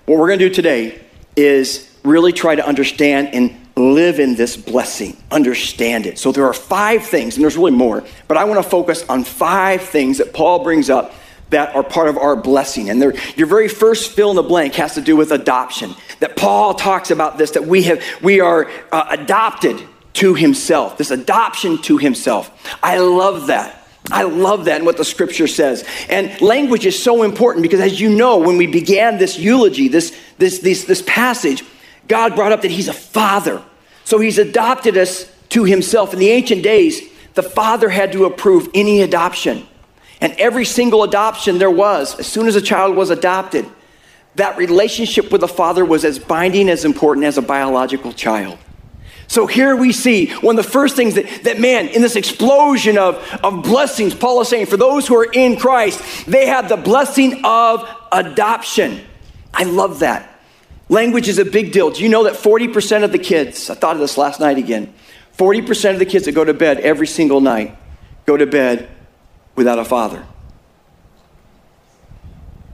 What 0.04 0.18
we're 0.18 0.28
going 0.28 0.38
to 0.38 0.48
do 0.48 0.54
today 0.54 1.00
is 1.34 1.92
really 2.04 2.32
try 2.32 2.54
to 2.54 2.66
understand 2.66 3.30
and 3.32 3.66
live 3.76 4.20
in 4.20 4.36
this 4.36 4.56
blessing, 4.56 5.16
understand 5.30 6.06
it. 6.06 6.18
So 6.18 6.32
there 6.32 6.46
are 6.46 6.54
five 6.54 7.02
things, 7.04 7.34
and 7.34 7.42
there's 7.42 7.56
really 7.56 7.72
more, 7.72 8.04
but 8.28 8.36
I 8.36 8.44
want 8.44 8.62
to 8.62 8.68
focus 8.68 9.04
on 9.08 9.24
five 9.24 9.82
things 9.82 10.18
that 10.18 10.32
Paul 10.32 10.62
brings 10.64 10.88
up 10.88 11.12
that 11.50 11.74
are 11.74 11.82
part 11.82 12.08
of 12.08 12.18
our 12.18 12.36
blessing. 12.36 12.90
And 12.90 13.00
your 13.36 13.46
very 13.46 13.68
first 13.68 14.12
fill 14.12 14.30
in 14.30 14.36
the 14.36 14.42
blank 14.42 14.74
has 14.74 14.94
to 14.94 15.00
do 15.00 15.16
with 15.16 15.30
adoption. 15.30 15.94
That 16.20 16.36
Paul 16.36 16.74
talks 16.74 17.10
about 17.10 17.38
this, 17.38 17.52
that 17.52 17.64
we 17.64 17.84
have 17.84 18.02
we 18.22 18.40
are 18.40 18.70
uh, 18.90 19.06
adopted 19.10 19.82
to 20.14 20.34
himself, 20.34 20.96
this 20.96 21.10
adoption 21.10 21.80
to 21.82 21.98
himself. 21.98 22.50
I 22.82 22.98
love 22.98 23.48
that. 23.48 23.86
I 24.10 24.22
love 24.22 24.66
that 24.66 24.76
and 24.76 24.86
what 24.86 24.96
the 24.96 25.04
scripture 25.04 25.46
says. 25.46 25.84
And 26.08 26.40
language 26.40 26.86
is 26.86 27.00
so 27.00 27.22
important 27.22 27.62
because 27.62 27.80
as 27.80 28.00
you 28.00 28.14
know, 28.14 28.38
when 28.38 28.56
we 28.56 28.66
began 28.66 29.18
this 29.18 29.38
eulogy, 29.38 29.88
this, 29.88 30.16
this, 30.38 30.60
this, 30.60 30.84
this 30.84 31.02
passage, 31.02 31.64
God 32.06 32.34
brought 32.36 32.52
up 32.52 32.62
that 32.62 32.70
he's 32.70 32.88
a 32.88 32.92
father. 32.92 33.62
So 34.04 34.20
he's 34.20 34.38
adopted 34.38 34.96
us 34.96 35.30
to 35.50 35.64
himself. 35.64 36.12
In 36.12 36.20
the 36.20 36.28
ancient 36.28 36.62
days, 36.62 37.02
the 37.34 37.42
father 37.42 37.88
had 37.88 38.12
to 38.12 38.24
approve 38.24 38.68
any 38.74 39.02
adoption. 39.02 39.66
And 40.20 40.32
every 40.34 40.64
single 40.64 41.02
adoption 41.02 41.58
there 41.58 41.70
was, 41.70 42.18
as 42.18 42.26
soon 42.26 42.46
as 42.46 42.56
a 42.56 42.62
child 42.62 42.96
was 42.96 43.10
adopted, 43.10 43.66
that 44.36 44.56
relationship 44.56 45.30
with 45.32 45.40
the 45.40 45.48
father 45.48 45.84
was 45.84 46.04
as 46.04 46.18
binding, 46.18 46.68
as 46.68 46.84
important 46.84 47.26
as 47.26 47.38
a 47.38 47.42
biological 47.42 48.12
child. 48.12 48.58
So 49.28 49.46
here 49.46 49.74
we 49.74 49.92
see 49.92 50.30
one 50.34 50.58
of 50.58 50.64
the 50.64 50.70
first 50.70 50.94
things 50.94 51.14
that, 51.14 51.26
that 51.44 51.58
man, 51.58 51.88
in 51.88 52.00
this 52.00 52.16
explosion 52.16 52.96
of, 52.96 53.16
of 53.42 53.64
blessings, 53.64 54.14
Paul 54.14 54.40
is 54.40 54.48
saying, 54.48 54.66
for 54.66 54.76
those 54.76 55.08
who 55.08 55.16
are 55.16 55.30
in 55.30 55.56
Christ, 55.56 56.26
they 56.26 56.46
have 56.46 56.68
the 56.68 56.76
blessing 56.76 57.40
of 57.44 57.88
adoption. 58.12 59.00
I 59.52 59.64
love 59.64 59.98
that. 60.00 60.32
Language 60.88 61.28
is 61.28 61.38
a 61.38 61.44
big 61.44 61.72
deal. 61.72 61.90
Do 61.90 62.02
you 62.02 62.08
know 62.08 62.24
that 62.24 62.34
40% 62.34 63.02
of 63.02 63.10
the 63.10 63.18
kids, 63.18 63.68
I 63.68 63.74
thought 63.74 63.96
of 63.96 64.00
this 64.00 64.16
last 64.16 64.38
night 64.38 64.58
again, 64.58 64.94
40% 65.36 65.94
of 65.94 65.98
the 65.98 66.06
kids 66.06 66.26
that 66.26 66.32
go 66.32 66.44
to 66.44 66.54
bed 66.54 66.78
every 66.80 67.06
single 67.06 67.40
night 67.40 67.76
go 68.26 68.36
to 68.36 68.46
bed 68.46 68.88
without 69.56 69.78
a 69.78 69.84
father. 69.84 70.24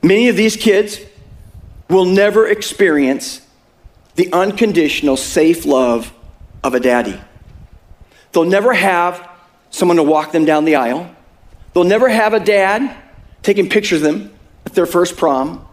Many 0.02 0.28
of 0.28 0.36
these 0.36 0.56
kids 0.56 1.00
will 1.88 2.04
never 2.04 2.46
experience 2.46 3.40
the 4.16 4.32
unconditional, 4.32 5.16
safe 5.16 5.64
love 5.64 6.12
of 6.62 6.74
a 6.74 6.80
daddy. 6.80 7.18
They'll 8.32 8.44
never 8.44 8.72
have 8.72 9.28
someone 9.70 9.96
to 9.96 10.02
walk 10.02 10.32
them 10.32 10.44
down 10.44 10.64
the 10.64 10.76
aisle. 10.76 11.14
They'll 11.72 11.84
never 11.84 12.08
have 12.08 12.34
a 12.34 12.40
dad 12.40 12.96
taking 13.42 13.68
pictures 13.68 14.02
of 14.02 14.12
them 14.12 14.32
at 14.66 14.74
their 14.74 14.86
first 14.86 15.16
prom. 15.16 15.66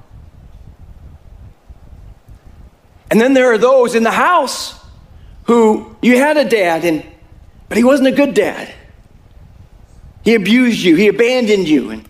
And 3.11 3.19
then 3.19 3.33
there 3.33 3.51
are 3.51 3.57
those 3.57 3.95
in 3.95 4.03
the 4.03 4.11
house 4.11 4.79
who 5.45 5.95
you 6.01 6.17
had 6.17 6.37
a 6.37 6.47
dad 6.47 6.85
and 6.85 7.03
but 7.67 7.77
he 7.77 7.83
wasn't 7.83 8.07
a 8.07 8.11
good 8.11 8.33
dad. 8.33 8.73
He 10.23 10.35
abused 10.35 10.79
you, 10.79 10.95
he 10.95 11.07
abandoned 11.07 11.67
you. 11.67 11.91
And, 11.91 12.09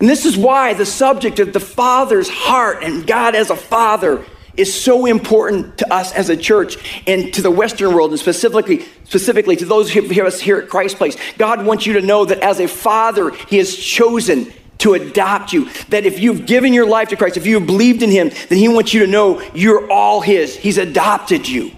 and 0.00 0.08
this 0.08 0.24
is 0.24 0.36
why 0.36 0.74
the 0.74 0.86
subject 0.86 1.38
of 1.38 1.52
the 1.52 1.60
father's 1.60 2.28
heart 2.28 2.82
and 2.82 3.06
God 3.06 3.34
as 3.34 3.50
a 3.50 3.56
father 3.56 4.24
is 4.58 4.74
so 4.74 5.06
important 5.06 5.78
to 5.78 5.92
us 5.92 6.12
as 6.12 6.28
a 6.28 6.36
church 6.36 6.76
and 7.06 7.32
to 7.32 7.40
the 7.40 7.50
Western 7.50 7.94
world, 7.94 8.10
and 8.10 8.18
specifically, 8.18 8.84
specifically 9.04 9.54
to 9.54 9.64
those 9.64 9.90
who 9.90 10.02
hear 10.02 10.26
us 10.26 10.40
here 10.40 10.58
at 10.58 10.68
Christ 10.68 10.96
Place. 10.96 11.16
God 11.38 11.64
wants 11.64 11.86
you 11.86 11.94
to 11.94 12.02
know 12.02 12.24
that 12.24 12.40
as 12.40 12.58
a 12.58 12.66
father, 12.66 13.30
He 13.48 13.58
has 13.58 13.74
chosen 13.74 14.52
to 14.78 14.94
adopt 14.94 15.52
you. 15.52 15.70
That 15.90 16.06
if 16.06 16.18
you've 16.18 16.44
given 16.44 16.72
your 16.72 16.86
life 16.86 17.08
to 17.10 17.16
Christ, 17.16 17.36
if 17.36 17.46
you've 17.46 17.66
believed 17.66 18.02
in 18.02 18.10
Him, 18.10 18.30
then 18.48 18.58
He 18.58 18.68
wants 18.68 18.92
you 18.92 19.00
to 19.00 19.06
know 19.06 19.40
you're 19.54 19.90
all 19.90 20.20
His. 20.20 20.56
He's 20.56 20.78
adopted 20.78 21.48
you. 21.48 21.70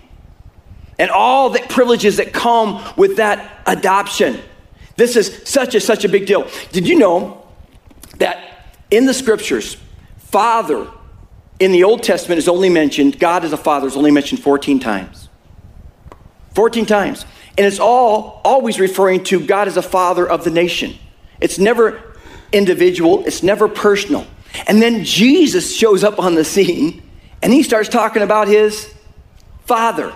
And 0.98 1.10
all 1.10 1.50
the 1.50 1.60
privileges 1.60 2.16
that 2.16 2.32
come 2.32 2.82
with 2.96 3.16
that 3.16 3.62
adoption. 3.66 4.40
This 5.00 5.16
is 5.16 5.40
such 5.44 5.74
a 5.74 5.80
such 5.80 6.04
a 6.04 6.10
big 6.10 6.26
deal. 6.26 6.46
Did 6.72 6.86
you 6.86 6.98
know 6.98 7.46
that 8.18 8.68
in 8.90 9.06
the 9.06 9.14
scriptures, 9.14 9.78
Father 10.18 10.86
in 11.58 11.72
the 11.72 11.84
Old 11.84 12.02
Testament 12.02 12.38
is 12.38 12.48
only 12.48 12.68
mentioned, 12.68 13.18
God 13.18 13.42
as 13.42 13.54
a 13.54 13.56
father 13.56 13.86
is 13.86 13.96
only 13.96 14.10
mentioned 14.10 14.42
14 14.42 14.78
times. 14.78 15.30
14 16.54 16.84
times. 16.84 17.24
And 17.56 17.66
it's 17.66 17.78
all 17.78 18.42
always 18.44 18.78
referring 18.78 19.24
to 19.24 19.40
God 19.40 19.68
as 19.68 19.78
a 19.78 19.82
father 19.82 20.28
of 20.28 20.44
the 20.44 20.50
nation. 20.50 20.98
It's 21.40 21.58
never 21.58 22.14
individual, 22.52 23.24
it's 23.24 23.42
never 23.42 23.68
personal. 23.68 24.26
And 24.66 24.82
then 24.82 25.04
Jesus 25.04 25.74
shows 25.74 26.04
up 26.04 26.18
on 26.18 26.34
the 26.34 26.44
scene 26.44 27.02
and 27.40 27.54
he 27.54 27.62
starts 27.62 27.88
talking 27.88 28.20
about 28.20 28.48
his 28.48 28.92
father. 29.64 30.14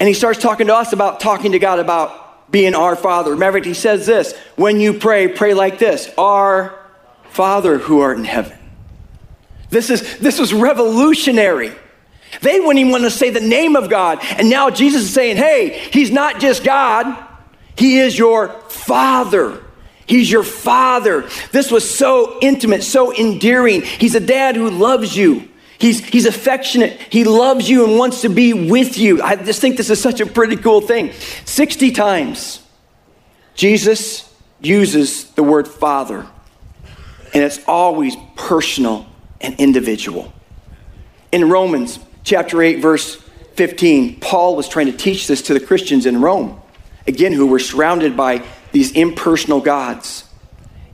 And 0.00 0.08
he 0.08 0.14
starts 0.14 0.40
talking 0.40 0.66
to 0.66 0.74
us 0.74 0.92
about 0.92 1.20
talking 1.20 1.52
to 1.52 1.60
God 1.60 1.78
about 1.78 2.25
being 2.50 2.74
our 2.74 2.96
father. 2.96 3.32
Remember, 3.32 3.60
he 3.60 3.74
says 3.74 4.06
this 4.06 4.36
when 4.56 4.80
you 4.80 4.94
pray, 4.94 5.28
pray 5.28 5.54
like 5.54 5.78
this 5.78 6.12
Our 6.16 6.78
Father 7.30 7.78
who 7.78 8.00
art 8.00 8.18
in 8.18 8.24
heaven. 8.24 8.56
This, 9.70 9.90
is, 9.90 10.18
this 10.18 10.38
was 10.38 10.54
revolutionary. 10.54 11.72
They 12.40 12.60
wouldn't 12.60 12.78
even 12.78 12.92
want 12.92 13.04
to 13.04 13.10
say 13.10 13.30
the 13.30 13.40
name 13.40 13.76
of 13.76 13.90
God. 13.90 14.18
And 14.22 14.48
now 14.48 14.70
Jesus 14.70 15.02
is 15.02 15.14
saying, 15.14 15.36
hey, 15.36 15.88
he's 15.92 16.10
not 16.10 16.40
just 16.40 16.64
God, 16.64 17.24
he 17.76 17.98
is 17.98 18.18
your 18.18 18.48
Father. 18.68 19.62
He's 20.06 20.30
your 20.30 20.44
Father. 20.44 21.28
This 21.50 21.70
was 21.70 21.88
so 21.88 22.38
intimate, 22.40 22.84
so 22.84 23.12
endearing. 23.12 23.82
He's 23.82 24.14
a 24.14 24.20
dad 24.20 24.54
who 24.54 24.70
loves 24.70 25.16
you. 25.16 25.48
He's, 25.78 26.04
he's 26.04 26.26
affectionate. 26.26 26.98
He 27.10 27.24
loves 27.24 27.68
you 27.68 27.86
and 27.86 27.98
wants 27.98 28.22
to 28.22 28.28
be 28.28 28.52
with 28.52 28.96
you. 28.96 29.22
I 29.22 29.36
just 29.36 29.60
think 29.60 29.76
this 29.76 29.90
is 29.90 30.00
such 30.00 30.20
a 30.20 30.26
pretty 30.26 30.56
cool 30.56 30.80
thing. 30.80 31.12
60 31.44 31.90
times, 31.92 32.62
Jesus 33.54 34.32
uses 34.60 35.30
the 35.32 35.42
word 35.42 35.68
Father, 35.68 36.26
and 37.34 37.42
it's 37.42 37.60
always 37.66 38.16
personal 38.36 39.06
and 39.40 39.58
individual. 39.60 40.32
In 41.30 41.50
Romans 41.50 41.98
chapter 42.24 42.62
8, 42.62 42.80
verse 42.80 43.16
15, 43.54 44.20
Paul 44.20 44.56
was 44.56 44.68
trying 44.68 44.86
to 44.86 44.96
teach 44.96 45.26
this 45.26 45.42
to 45.42 45.54
the 45.54 45.60
Christians 45.60 46.06
in 46.06 46.20
Rome, 46.20 46.60
again, 47.06 47.32
who 47.32 47.46
were 47.46 47.58
surrounded 47.58 48.16
by 48.16 48.42
these 48.72 48.92
impersonal 48.92 49.60
gods. 49.60 50.24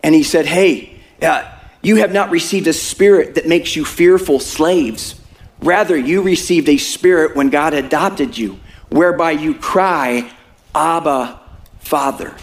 And 0.02 0.14
he 0.14 0.22
said, 0.22 0.46
Hey, 0.46 1.00
uh, 1.20 1.48
you 1.82 1.96
have 1.96 2.12
not 2.12 2.30
received 2.30 2.66
a 2.68 2.72
spirit 2.72 3.34
that 3.34 3.46
makes 3.46 3.74
you 3.76 3.84
fearful 3.84 4.38
slaves. 4.40 5.20
Rather, 5.60 5.96
you 5.96 6.22
received 6.22 6.68
a 6.68 6.76
spirit 6.76 7.36
when 7.36 7.50
God 7.50 7.74
adopted 7.74 8.38
you, 8.38 8.58
whereby 8.88 9.32
you 9.32 9.54
cry, 9.54 10.30
Abba, 10.74 11.40
Father. 11.80 12.34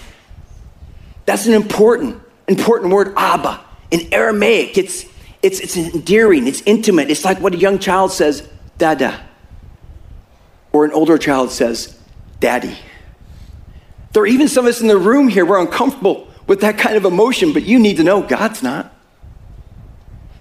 That's 1.26 1.46
an 1.46 1.54
important, 1.54 2.22
important 2.48 2.92
word, 2.94 3.14
Abba. 3.16 3.62
In 3.92 4.14
Aramaic, 4.14 4.78
it's 4.78 5.06
it's, 5.42 5.60
it's 5.60 5.78
endearing, 5.78 6.48
it's 6.48 6.62
intimate. 6.66 7.10
It's 7.10 7.24
like 7.24 7.40
what 7.40 7.54
a 7.54 7.58
young 7.58 7.80
child 7.80 8.12
says, 8.12 8.48
Dada. 8.78 9.26
Or 10.72 10.86
an 10.86 10.92
older 10.92 11.18
child 11.18 11.52
says, 11.52 11.98
Daddy. 12.40 12.78
There 14.12 14.24
are 14.24 14.28
even 14.28 14.48
some 14.48 14.66
of 14.66 14.70
us 14.70 14.82
in 14.82 14.88
the 14.88 14.98
room 14.98 15.28
here, 15.28 15.46
we're 15.46 15.62
uncomfortable 15.62 16.28
with 16.48 16.62
that 16.62 16.78
kind 16.78 16.98
of 16.98 17.06
emotion, 17.06 17.54
but 17.54 17.64
you 17.64 17.80
need 17.80 17.98
to 17.98 18.04
know 18.04 18.22
God's 18.22 18.62
not. 18.64 18.94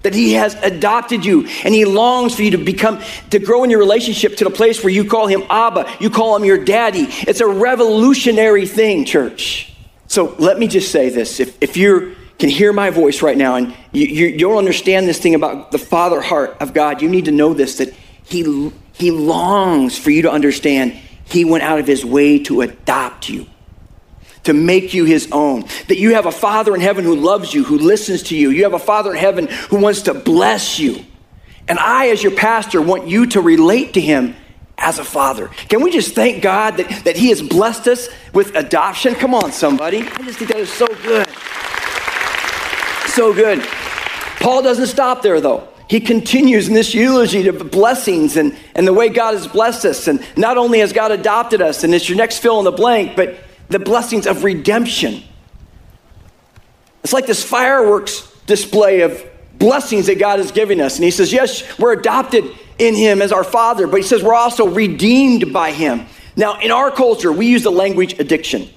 That 0.02 0.14
He 0.14 0.34
has 0.34 0.54
adopted 0.62 1.24
you 1.24 1.46
and 1.64 1.74
He 1.74 1.84
longs 1.84 2.34
for 2.34 2.42
you 2.42 2.52
to 2.52 2.58
become, 2.58 3.00
to 3.30 3.38
grow 3.38 3.64
in 3.64 3.70
your 3.70 3.80
relationship 3.80 4.36
to 4.36 4.44
the 4.44 4.50
place 4.50 4.82
where 4.82 4.92
you 4.92 5.04
call 5.04 5.26
Him 5.26 5.42
Abba, 5.50 5.96
you 6.00 6.10
call 6.10 6.36
Him 6.36 6.44
your 6.44 6.62
daddy. 6.64 7.06
It's 7.08 7.40
a 7.40 7.46
revolutionary 7.46 8.66
thing, 8.66 9.04
church. 9.04 9.72
So 10.06 10.34
let 10.38 10.58
me 10.58 10.68
just 10.68 10.90
say 10.90 11.10
this. 11.10 11.40
If, 11.40 11.60
if 11.60 11.76
you're 11.76 12.14
can 12.38 12.48
hear 12.48 12.72
my 12.72 12.90
voice 12.90 13.20
right 13.20 13.36
now 13.36 13.56
and 13.56 13.74
you, 13.90 14.06
you, 14.06 14.26
you 14.28 14.38
don't 14.38 14.58
understand 14.58 15.08
this 15.08 15.18
thing 15.18 15.34
about 15.34 15.72
the 15.72 15.78
father 15.78 16.20
heart 16.20 16.56
of 16.60 16.72
God, 16.72 17.02
you 17.02 17.08
need 17.08 17.24
to 17.24 17.32
know 17.32 17.52
this 17.52 17.78
that 17.78 17.92
he, 18.24 18.70
he 18.92 19.10
longs 19.10 19.98
for 19.98 20.10
you 20.10 20.22
to 20.22 20.30
understand 20.30 20.92
He 21.24 21.44
went 21.44 21.64
out 21.64 21.78
of 21.78 21.86
His 21.86 22.04
way 22.04 22.38
to 22.44 22.60
adopt 22.60 23.28
you, 23.28 23.46
to 24.44 24.52
make 24.52 24.94
you 24.94 25.04
His 25.04 25.28
own. 25.32 25.64
That 25.88 25.98
you 25.98 26.14
have 26.14 26.26
a 26.26 26.32
Father 26.32 26.74
in 26.74 26.80
heaven 26.80 27.04
who 27.04 27.16
loves 27.16 27.52
you, 27.52 27.64
who 27.64 27.78
listens 27.78 28.22
to 28.24 28.36
you. 28.36 28.50
You 28.50 28.64
have 28.64 28.74
a 28.74 28.78
Father 28.78 29.12
in 29.12 29.18
heaven 29.18 29.46
who 29.46 29.80
wants 29.80 30.02
to 30.02 30.14
bless 30.14 30.78
you. 30.78 31.04
And 31.66 31.78
I, 31.78 32.08
as 32.08 32.22
your 32.22 32.34
pastor, 32.34 32.80
want 32.80 33.08
you 33.08 33.26
to 33.26 33.40
relate 33.40 33.94
to 33.94 34.00
Him 34.00 34.34
as 34.78 34.98
a 34.98 35.04
father. 35.04 35.48
Can 35.68 35.82
we 35.82 35.90
just 35.90 36.14
thank 36.14 36.42
God 36.42 36.76
that, 36.76 37.04
that 37.04 37.16
He 37.16 37.28
has 37.30 37.42
blessed 37.42 37.88
us 37.88 38.08
with 38.32 38.54
adoption? 38.54 39.14
Come 39.16 39.34
on, 39.34 39.52
somebody. 39.52 39.98
I 39.98 40.22
just 40.22 40.38
think 40.38 40.52
that 40.52 40.60
is 40.60 40.72
so 40.72 40.86
good 41.02 41.26
so 43.18 43.34
good. 43.34 43.60
Paul 44.38 44.62
doesn't 44.62 44.86
stop 44.86 45.22
there, 45.22 45.40
though. 45.40 45.66
He 45.88 45.98
continues 45.98 46.68
in 46.68 46.74
this 46.74 46.94
eulogy 46.94 47.48
of 47.48 47.68
blessings 47.72 48.36
and, 48.36 48.56
and 48.76 48.86
the 48.86 48.92
way 48.92 49.08
God 49.08 49.34
has 49.34 49.48
blessed 49.48 49.86
us. 49.86 50.06
And 50.06 50.24
not 50.36 50.56
only 50.56 50.78
has 50.78 50.92
God 50.92 51.10
adopted 51.10 51.60
us, 51.60 51.82
and 51.82 51.92
it's 51.92 52.08
your 52.08 52.16
next 52.16 52.38
fill 52.38 52.60
in 52.60 52.64
the 52.64 52.70
blank, 52.70 53.16
but 53.16 53.36
the 53.68 53.78
blessings 53.78 54.26
of 54.26 54.44
redemption. 54.44 55.22
It's 57.04 57.12
like 57.12 57.26
this 57.26 57.44
fireworks 57.44 58.30
display 58.46 59.02
of 59.02 59.24
blessings 59.58 60.06
that 60.06 60.18
God 60.18 60.40
is 60.40 60.52
giving 60.52 60.80
us. 60.80 60.96
And 60.96 61.04
he 61.04 61.10
says, 61.10 61.32
Yes, 61.32 61.78
we're 61.78 61.92
adopted 61.92 62.44
in 62.78 62.94
him 62.94 63.20
as 63.20 63.32
our 63.32 63.44
father, 63.44 63.86
but 63.86 63.96
he 63.96 64.02
says 64.02 64.22
we're 64.22 64.34
also 64.34 64.68
redeemed 64.68 65.52
by 65.52 65.72
him. 65.72 66.06
Now, 66.36 66.60
in 66.60 66.70
our 66.70 66.90
culture, 66.90 67.32
we 67.32 67.46
use 67.46 67.64
the 67.64 67.72
language 67.72 68.18
addiction 68.20 68.68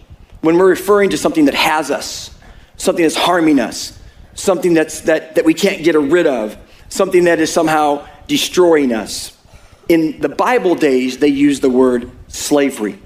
when 0.41 0.57
we're 0.57 0.69
referring 0.69 1.11
to 1.11 1.17
something 1.17 1.45
that 1.45 1.53
has 1.53 1.91
us, 1.91 2.35
something 2.77 3.03
that's 3.03 3.15
harming 3.15 3.59
us, 3.59 3.97
something 4.33 4.73
that's, 4.73 5.01
that, 5.01 5.35
that 5.35 5.45
we 5.45 5.53
can't 5.53 5.83
get 5.83 5.95
rid 5.95 6.25
of, 6.25 6.57
something 6.89 7.25
that 7.25 7.39
is 7.39 7.53
somehow 7.53 8.07
destroying 8.27 8.91
us. 8.91 9.37
In 9.87 10.19
the 10.19 10.29
Bible 10.29 10.73
days, 10.73 11.19
they 11.19 11.27
used 11.27 11.61
the 11.61 11.69
word 11.69 12.09
slavery 12.27 12.97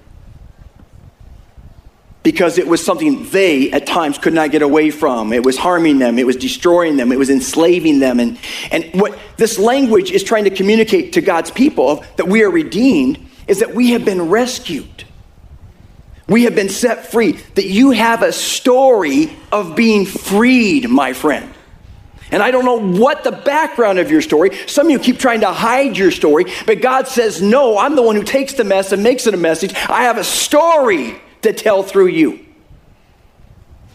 because 2.26 2.58
it 2.58 2.68
was 2.68 2.84
something 2.84 3.24
they 3.30 3.72
at 3.72 3.86
times 3.86 4.18
could 4.18 4.34
not 4.34 4.50
get 4.50 4.64
away 4.64 4.90
from. 4.90 5.32
It 5.32 5.46
was 5.46 5.58
harming 5.58 6.00
them, 6.00 6.18
it 6.18 6.26
was 6.26 6.36
destroying 6.36 6.98
them, 6.98 7.12
it 7.12 7.20
was 7.20 7.30
enslaving 7.30 8.00
them. 8.00 8.20
And, 8.20 8.40
and 8.72 8.90
what 9.00 9.18
this 9.38 9.60
language 9.60 10.10
is 10.10 10.24
trying 10.24 10.46
to 10.46 10.50
communicate 10.50 11.14
to 11.14 11.22
God's 11.22 11.52
people 11.52 12.04
that 12.18 12.28
we 12.28 12.44
are 12.44 12.50
redeemed 12.50 13.20
is 13.48 13.60
that 13.60 13.76
we 13.76 13.92
have 13.92 14.04
been 14.04 14.28
rescued. 14.28 15.06
We 16.28 16.46
have 16.46 16.56
been 16.56 16.70
set 16.70 17.12
free, 17.12 17.34
that 17.54 17.68
you 17.68 17.92
have 17.92 18.24
a 18.24 18.34
story 18.34 19.32
of 19.52 19.76
being 19.76 20.08
freed, 20.08 20.90
my 20.90 21.14
friend. 21.14 21.54
And 22.32 22.42
I 22.42 22.50
don't 22.50 22.66
know 22.66 23.00
what 23.00 23.24
the 23.24 23.34
background 23.34 24.00
of 24.00 24.10
your 24.10 24.24
story. 24.24 24.58
Some 24.66 24.88
of 24.88 24.92
you 24.92 24.98
keep 24.98 25.20
trying 25.20 25.42
to 25.42 25.54
hide 25.54 25.96
your 25.96 26.10
story, 26.10 26.46
but 26.66 26.82
God 26.82 27.08
says, 27.08 27.40
"No, 27.40 27.78
I'm 27.78 27.96
the 27.96 28.02
one 28.02 28.16
who 28.16 28.24
takes 28.24 28.54
the 28.54 28.64
mess 28.64 28.92
and 28.92 29.04
makes 29.04 29.28
it 29.28 29.36
a 29.36 29.38
message. 29.38 29.76
I 29.88 30.06
have 30.06 30.18
a 30.18 30.24
story 30.24 31.22
to 31.46 31.54
tell 31.54 31.82
through 31.82 32.08
you. 32.08 32.46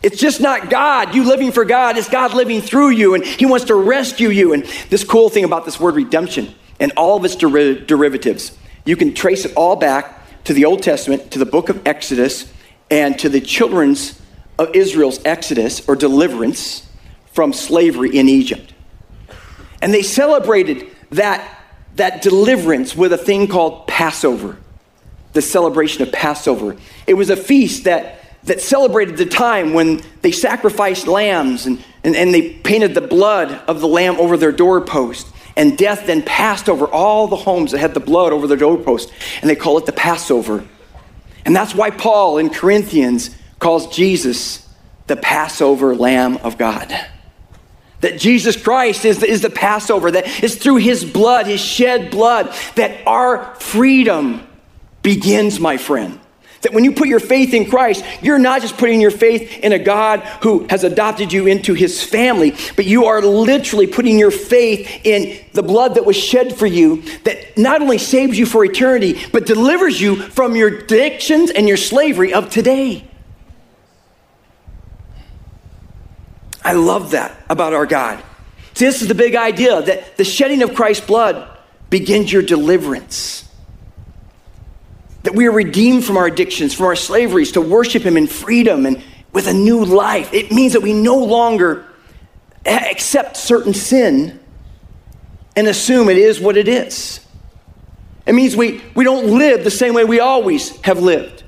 It's 0.02 0.19
just 0.19 0.40
not 0.40 0.71
God, 0.71 1.14
you 1.14 1.25
living 1.25 1.52
for 1.52 1.64
God, 1.64 1.99
it's 1.99 2.09
God 2.09 2.33
living 2.33 2.62
through 2.62 2.90
you, 2.90 3.14
and 3.14 3.25
He 3.25 3.45
wants 3.45 3.66
to 3.66 3.75
rescue 3.75 4.30
you. 4.30 4.54
And 4.54 4.64
this 4.88 5.04
cool 5.04 5.28
thing 5.28 5.45
about 5.45 5.66
this 5.66 5.78
word 5.78 5.95
redemption 5.95 6.54
and 6.78 6.92
all 6.97 7.19
of 7.19 7.25
its 7.25 7.37
deriv- 7.37 7.87
derivatives, 7.87 8.57
you 8.87 8.97
can 8.97 9.12
trace 9.12 9.45
it 9.45 9.52
all 9.54 9.76
back 9.76 10.45
to 10.45 10.54
the 10.54 10.64
Old 10.64 10.83
Testament, 10.83 11.30
to 11.33 11.38
the 11.38 11.47
book 11.47 11.69
of 11.69 11.87
Exodus, 11.87 12.50
and 12.90 13.19
to 13.19 13.28
the 13.28 13.40
children's 13.40 14.21
of 14.59 14.75
Israel's 14.75 15.25
exodus 15.25 15.87
or 15.88 15.97
deliverance 15.97 16.87
from 17.33 17.52
slavery 17.52 18.16
in 18.16 18.28
Egypt. 18.28 18.75
And 19.80 19.92
they 19.95 20.02
celebrated 20.02 20.87
that, 21.11 21.62
that 21.97 22.21
deliverance 22.21 22.95
with 22.95 23.12
a 23.12 23.19
thing 23.19 23.49
called 23.49 23.87
Passover 23.87 24.59
the 25.33 25.43
celebration 25.43 26.03
of 26.03 26.13
Passover. 26.13 26.77
It 27.07 27.15
was 27.15 27.31
a 27.31 27.37
feast 27.37 27.85
that, 27.85 28.21
that 28.45 28.61
celebrated 28.61 29.17
the 29.17 29.27
time 29.27 29.75
when 29.75 30.03
they 30.23 30.33
sacrificed 30.33 31.07
lambs 31.07 31.67
and, 31.67 31.83
and, 32.03 32.17
and 32.17 32.35
they 32.35 32.51
painted 32.51 32.95
the 32.95 33.01
blood 33.01 33.51
of 33.69 33.81
the 33.81 33.89
lamb 33.89 34.17
over 34.19 34.37
their 34.37 34.53
doorpost. 34.53 35.29
And 35.57 35.77
death 35.77 36.07
then 36.07 36.23
passed 36.23 36.69
over 36.69 36.87
all 36.87 37.27
the 37.27 37.37
homes 37.37 37.73
that 37.73 37.79
had 37.79 37.95
the 37.95 38.01
blood 38.01 38.33
over 38.33 38.47
their 38.47 38.57
doorpost. 38.57 39.13
And 39.41 39.51
they 39.51 39.57
call 39.57 39.79
it 39.79 39.87
the 39.87 39.93
Passover. 39.93 40.67
And 41.45 41.55
that's 41.55 41.75
why 41.75 41.91
Paul 41.91 42.39
in 42.39 42.51
Corinthians 42.51 43.37
calls 43.59 43.95
Jesus 43.95 44.69
the 45.07 45.17
Passover 45.17 45.95
Lamb 45.95 46.39
of 46.39 46.57
God. 46.57 46.95
That 48.01 48.19
Jesus 48.19 48.57
Christ 48.57 49.05
is 49.05 49.19
the, 49.19 49.27
is 49.27 49.43
the 49.43 49.51
Passover, 49.51 50.11
that 50.11 50.43
is 50.43 50.57
through 50.57 50.77
his 50.77 51.05
blood, 51.05 51.47
his 51.47 51.61
shed 51.61 52.11
blood, 52.11 52.55
that 52.77 53.07
our 53.07 53.55
freedom 53.57 54.47
begins, 55.02 55.61
my 55.61 55.76
friend. 55.76 56.21
That 56.62 56.75
when 56.75 56.85
you 56.85 56.92
put 56.92 57.09
your 57.09 57.21
faith 57.21 57.54
in 57.54 57.71
Christ, 57.71 58.04
you're 58.21 58.38
not 58.38 58.61
just 58.61 58.76
putting 58.76 59.00
your 59.00 59.11
faith 59.11 59.61
in 59.61 59.73
a 59.73 59.78
God 59.78 60.21
who 60.42 60.66
has 60.69 60.85
adopted 60.85 61.33
you 61.33 61.47
into 61.47 61.73
his 61.73 62.04
family, 62.04 62.54
but 62.76 62.85
you 62.85 63.07
are 63.07 63.23
literally 63.23 63.87
putting 63.87 64.19
your 64.19 64.30
faith 64.30 65.00
in 65.04 65.42
the 65.54 65.62
blood 65.62 65.95
that 65.95 66.04
was 66.04 66.16
shed 66.16 66.54
for 66.54 66.66
you 66.66 67.00
that 67.25 67.56
not 67.56 67.80
only 67.80 67.97
saves 67.97 68.39
you 68.39 68.45
for 68.45 68.63
eternity, 68.63 69.19
but 69.32 69.47
delivers 69.47 69.99
you 70.00 70.17
from 70.17 70.54
your 70.54 70.69
addictions 70.69 71.50
and 71.50 71.67
your 71.67 71.78
slavery 71.78 72.34
of 72.34 72.50
today. 72.50 73.08
I 76.63 76.75
love 76.75 77.13
that 77.13 77.34
about 77.49 77.73
our 77.73 77.86
God. 77.86 78.23
See, 78.75 78.84
this 78.84 79.00
is 79.00 79.08
the 79.08 79.15
big 79.15 79.34
idea 79.34 79.80
that 79.80 80.19
the 80.19 80.25
shedding 80.25 80.63
of 80.63 80.75
Christ's 80.75 81.06
blood 81.06 81.58
begins 81.89 82.30
your 82.30 82.43
deliverance. 82.43 83.50
That 85.23 85.35
we 85.35 85.47
are 85.47 85.52
redeemed 85.52 86.04
from 86.04 86.17
our 86.17 86.26
addictions, 86.26 86.75
from 86.75 86.87
our 86.87 86.97
slaveries, 86.97 87.52
to 87.52 87.61
worship 87.61 88.02
Him 88.02 88.17
in 88.17 88.26
freedom 88.26 88.87
and 88.87 89.02
with 89.33 89.47
a 89.47 89.54
new 89.54 89.85
life. 89.85 90.33
It 90.33 90.50
means 90.50 90.73
that 90.73 90.80
we 90.80 90.93
no 90.93 91.17
longer 91.17 91.87
accept 92.67 93.37
certain 93.37 93.75
sin 93.75 94.41
and 95.56 95.69
assume 95.69 96.09
it 96.09 96.19
is 96.19 96.41
what 96.41 96.56
it 96.56 96.69
is. 96.69 97.21
It 98.26 98.35
means 98.35 98.56
we, 98.56 98.83
we 98.95 99.04
don't 99.04 99.39
live 99.39 99.65
the 99.65 99.71
same 99.71 99.95
way 99.95 100.04
we 100.04 100.21
always 100.21 100.80
have 100.83 101.00
lived. 101.00 101.43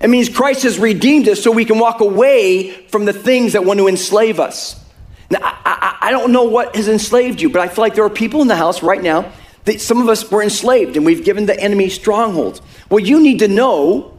It 0.00 0.08
means 0.08 0.28
Christ 0.28 0.64
has 0.64 0.78
redeemed 0.78 1.28
us 1.28 1.40
so 1.42 1.52
we 1.52 1.64
can 1.64 1.78
walk 1.78 2.00
away 2.00 2.70
from 2.88 3.04
the 3.04 3.12
things 3.12 3.52
that 3.52 3.64
want 3.64 3.78
to 3.78 3.86
enslave 3.86 4.40
us. 4.40 4.78
Now, 5.30 5.38
I, 5.42 5.58
I, 5.64 6.08
I 6.08 6.10
don't 6.10 6.32
know 6.32 6.44
what 6.44 6.74
has 6.74 6.88
enslaved 6.88 7.40
you, 7.40 7.50
but 7.50 7.60
I 7.60 7.68
feel 7.68 7.82
like 7.82 7.94
there 7.94 8.04
are 8.04 8.10
people 8.10 8.42
in 8.42 8.48
the 8.48 8.56
house 8.56 8.82
right 8.82 9.02
now 9.02 9.32
that 9.64 9.80
some 9.80 10.00
of 10.00 10.08
us 10.08 10.30
were 10.30 10.42
enslaved 10.42 10.96
and 10.96 11.06
we've 11.06 11.24
given 11.24 11.46
the 11.46 11.58
enemy 11.58 11.88
strongholds. 11.88 12.60
Well, 12.90 13.00
you 13.00 13.20
need 13.20 13.38
to 13.40 13.48
know 13.48 14.18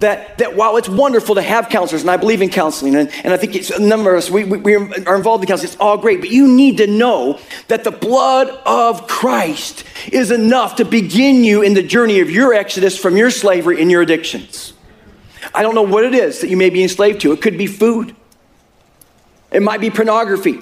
that, 0.00 0.38
that 0.38 0.54
while 0.56 0.76
it's 0.76 0.88
wonderful 0.88 1.34
to 1.36 1.42
have 1.42 1.68
counselors, 1.68 2.02
and 2.02 2.10
I 2.10 2.16
believe 2.16 2.42
in 2.42 2.50
counseling, 2.50 2.94
and, 2.94 3.10
and 3.24 3.32
I 3.32 3.36
think 3.36 3.70
a 3.70 3.78
number 3.78 4.12
of 4.12 4.18
us, 4.18 4.30
we, 4.30 4.44
we, 4.44 4.58
we 4.58 4.74
are 4.74 5.16
involved 5.16 5.42
in 5.42 5.48
counseling, 5.48 5.72
it's 5.72 5.80
all 5.80 5.96
great, 5.96 6.20
but 6.20 6.30
you 6.30 6.46
need 6.48 6.78
to 6.78 6.86
know 6.86 7.38
that 7.68 7.84
the 7.84 7.90
blood 7.90 8.48
of 8.66 9.06
Christ 9.06 9.84
is 10.12 10.30
enough 10.30 10.76
to 10.76 10.84
begin 10.84 11.44
you 11.44 11.62
in 11.62 11.74
the 11.74 11.82
journey 11.82 12.20
of 12.20 12.30
your 12.30 12.52
exodus 12.52 12.98
from 12.98 13.16
your 13.16 13.30
slavery 13.30 13.80
and 13.80 13.90
your 13.90 14.02
addictions. 14.02 14.74
I 15.54 15.62
don't 15.62 15.74
know 15.74 15.82
what 15.82 16.04
it 16.04 16.14
is 16.14 16.40
that 16.40 16.48
you 16.48 16.56
may 16.56 16.70
be 16.70 16.82
enslaved 16.82 17.20
to. 17.22 17.32
It 17.32 17.40
could 17.40 17.58
be 17.58 17.66
food, 17.66 18.14
it 19.50 19.62
might 19.62 19.80
be 19.80 19.90
pornography. 19.90 20.60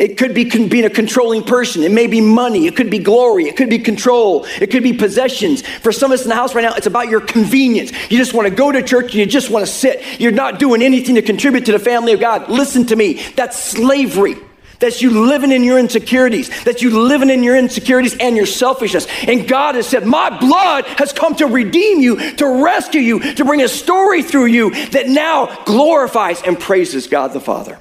It 0.00 0.16
could 0.16 0.32
be 0.32 0.44
being 0.44 0.86
a 0.86 0.90
controlling 0.90 1.42
person. 1.44 1.82
It 1.82 1.92
may 1.92 2.06
be 2.06 2.22
money. 2.22 2.66
It 2.66 2.74
could 2.74 2.88
be 2.88 2.98
glory. 2.98 3.44
It 3.44 3.56
could 3.58 3.68
be 3.68 3.78
control. 3.78 4.46
It 4.58 4.70
could 4.70 4.82
be 4.82 4.94
possessions. 4.94 5.60
For 5.60 5.92
some 5.92 6.10
of 6.10 6.18
us 6.18 6.22
in 6.24 6.30
the 6.30 6.34
house 6.34 6.54
right 6.54 6.62
now, 6.62 6.72
it's 6.72 6.86
about 6.86 7.10
your 7.10 7.20
convenience. 7.20 7.92
You 8.10 8.16
just 8.16 8.32
want 8.32 8.48
to 8.48 8.54
go 8.54 8.72
to 8.72 8.82
church 8.82 9.12
you 9.12 9.26
just 9.26 9.50
want 9.50 9.66
to 9.66 9.70
sit. 9.70 10.18
You're 10.18 10.32
not 10.32 10.58
doing 10.58 10.80
anything 10.80 11.16
to 11.16 11.22
contribute 11.22 11.66
to 11.66 11.72
the 11.72 11.78
family 11.78 12.14
of 12.14 12.20
God. 12.20 12.48
Listen 12.48 12.86
to 12.86 12.96
me. 12.96 13.22
That's 13.36 13.62
slavery. 13.62 14.36
That's 14.78 15.02
you 15.02 15.26
living 15.26 15.52
in 15.52 15.64
your 15.64 15.78
insecurities. 15.78 16.48
That's 16.64 16.80
you 16.80 16.98
living 16.98 17.28
in 17.28 17.42
your 17.42 17.58
insecurities 17.58 18.16
and 18.16 18.38
your 18.38 18.46
selfishness. 18.46 19.06
And 19.26 19.46
God 19.46 19.74
has 19.74 19.86
said, 19.86 20.06
My 20.06 20.30
blood 20.40 20.86
has 20.86 21.12
come 21.12 21.34
to 21.36 21.46
redeem 21.46 22.00
you, 22.00 22.32
to 22.36 22.64
rescue 22.64 23.02
you, 23.02 23.34
to 23.34 23.44
bring 23.44 23.60
a 23.60 23.68
story 23.68 24.22
through 24.22 24.46
you 24.46 24.70
that 24.92 25.08
now 25.08 25.62
glorifies 25.64 26.40
and 26.40 26.58
praises 26.58 27.06
God 27.06 27.34
the 27.34 27.40
Father. 27.40 27.78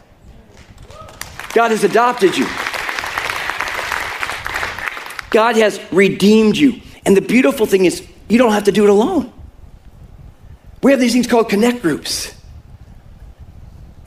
God 1.60 1.72
has 1.72 1.84
adopted 1.84 2.38
you. 2.38 2.46
God 5.30 5.58
has 5.58 5.78
redeemed 5.92 6.56
you. 6.56 6.80
And 7.06 7.18
the 7.18 7.22
beautiful 7.22 7.66
thing 7.66 7.84
is, 7.84 8.08
you 8.30 8.38
don't 8.38 8.54
have 8.54 8.64
to 8.64 8.72
do 8.72 8.86
it 8.86 8.90
alone. 8.90 9.34
We 10.82 10.92
have 10.92 11.02
these 11.02 11.12
things 11.12 11.28
called 11.28 11.50
connect 11.50 11.82
groups. 11.82 12.34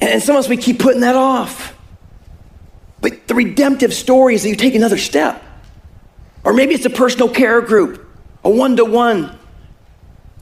And 0.00 0.22
some 0.22 0.34
of 0.34 0.40
us, 0.40 0.48
we 0.48 0.56
keep 0.56 0.78
putting 0.78 1.02
that 1.02 1.14
off. 1.14 1.78
But 3.02 3.28
the 3.28 3.34
redemptive 3.34 3.92
story 3.92 4.34
is 4.34 4.44
that 4.44 4.48
you 4.48 4.56
take 4.56 4.74
another 4.74 4.96
step. 4.96 5.44
Or 6.44 6.54
maybe 6.54 6.72
it's 6.72 6.86
a 6.86 6.90
personal 6.90 7.28
care 7.28 7.60
group, 7.60 8.08
a 8.44 8.48
one 8.48 8.76
to 8.76 8.86
one 8.86 9.38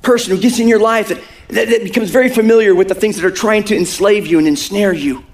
person 0.02 0.36
who 0.36 0.40
gets 0.40 0.60
in 0.60 0.68
your 0.68 0.78
life 0.78 1.08
that, 1.08 1.20
that, 1.48 1.68
that 1.70 1.82
becomes 1.82 2.10
very 2.10 2.28
familiar 2.28 2.72
with 2.72 2.86
the 2.86 2.94
things 2.94 3.16
that 3.16 3.24
are 3.24 3.32
trying 3.32 3.64
to 3.64 3.76
enslave 3.76 4.28
you 4.28 4.38
and 4.38 4.46
ensnare 4.46 4.92
you. 4.92 5.24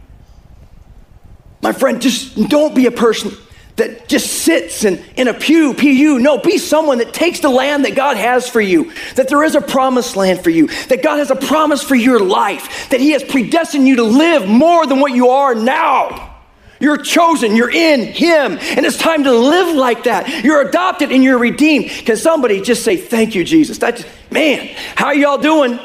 My 1.63 1.73
friend, 1.73 2.01
just 2.01 2.49
don't 2.49 2.75
be 2.75 2.87
a 2.87 2.91
person 2.91 3.33
that 3.77 4.09
just 4.09 4.43
sits 4.43 4.85
in, 4.85 5.03
in 5.17 5.29
a 5.29 5.35
pew, 5.35 5.75
PU. 5.75 6.19
No, 6.19 6.39
be 6.39 6.59
someone 6.59 6.99
that 6.99 7.13
takes 7.13 7.41
the 7.41 7.51
land 7.51 7.85
that 7.85 7.95
God 7.95 8.17
has 8.17 8.49
for 8.49 8.61
you, 8.61 8.93
that 9.15 9.29
there 9.29 9.45
is 9.45 9.55
a 9.55 9.61
promised 9.61 10.17
land 10.17 10.43
for 10.43 10.51
you, 10.51 10.69
that 10.89 11.03
God 11.03 11.19
has 11.19 11.31
a 11.31 11.37
promise 11.37 11.83
for 11.83 11.95
your 11.95 12.19
life, 12.19 12.89
that 12.91 13.01
He 13.01 13.11
has 13.11 13.23
predestined 13.23 13.87
you 13.87 13.97
to 13.97 14.03
live 14.03 14.49
more 14.49 14.87
than 14.87 15.01
what 15.01 15.13
you 15.13 15.29
are 15.29 15.55
now. 15.55 16.35
You're 16.81 16.99
chosen, 16.99 17.57
you're 17.57 17.71
in 17.71 18.01
Him, 18.01 18.59
and 18.61 18.85
it's 18.85 18.99
time 18.99 19.25
to 19.25 19.33
live 19.33 19.77
like 19.77 20.05
that. 20.05 20.45
You're 20.45 20.69
adopted 20.69 21.11
and 21.11 21.23
you're 21.23 21.39
redeemed. 21.39 21.89
Can 21.89 22.17
somebody 22.17 22.61
just 22.61 22.83
say, 22.83 22.97
Thank 22.97 23.35
you, 23.35 23.45
Jesus? 23.45 23.79
That 23.79 23.97
just, 23.97 24.09
man, 24.31 24.75
how 24.95 25.07
are 25.07 25.15
y'all 25.15 25.39
doing? 25.39 25.79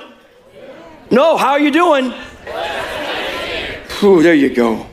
No, 1.09 1.35
how 1.35 1.51
are 1.51 1.59
you 1.59 1.71
doing? 1.71 2.13
Ooh, 4.03 4.23
there 4.23 4.33
you 4.33 4.49
go. 4.49 4.87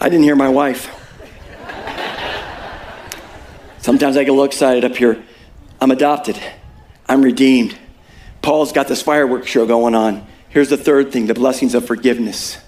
I 0.00 0.08
didn't 0.08 0.24
hear 0.24 0.36
my 0.36 0.48
wife. 0.48 0.94
Sometimes 3.78 4.16
I 4.16 4.24
get 4.24 4.30
a 4.30 4.32
little 4.32 4.44
excited 4.44 4.84
up 4.84 4.96
here. 4.96 5.22
I'm 5.80 5.90
adopted, 5.90 6.38
I'm 7.08 7.22
redeemed. 7.22 7.76
Paul's 8.42 8.72
got 8.72 8.88
this 8.88 9.02
fireworks 9.02 9.48
show 9.48 9.66
going 9.66 9.94
on. 9.94 10.26
Here's 10.48 10.70
the 10.70 10.76
third 10.76 11.12
thing 11.12 11.26
the 11.26 11.34
blessings 11.34 11.74
of 11.74 11.86
forgiveness. 11.86 12.58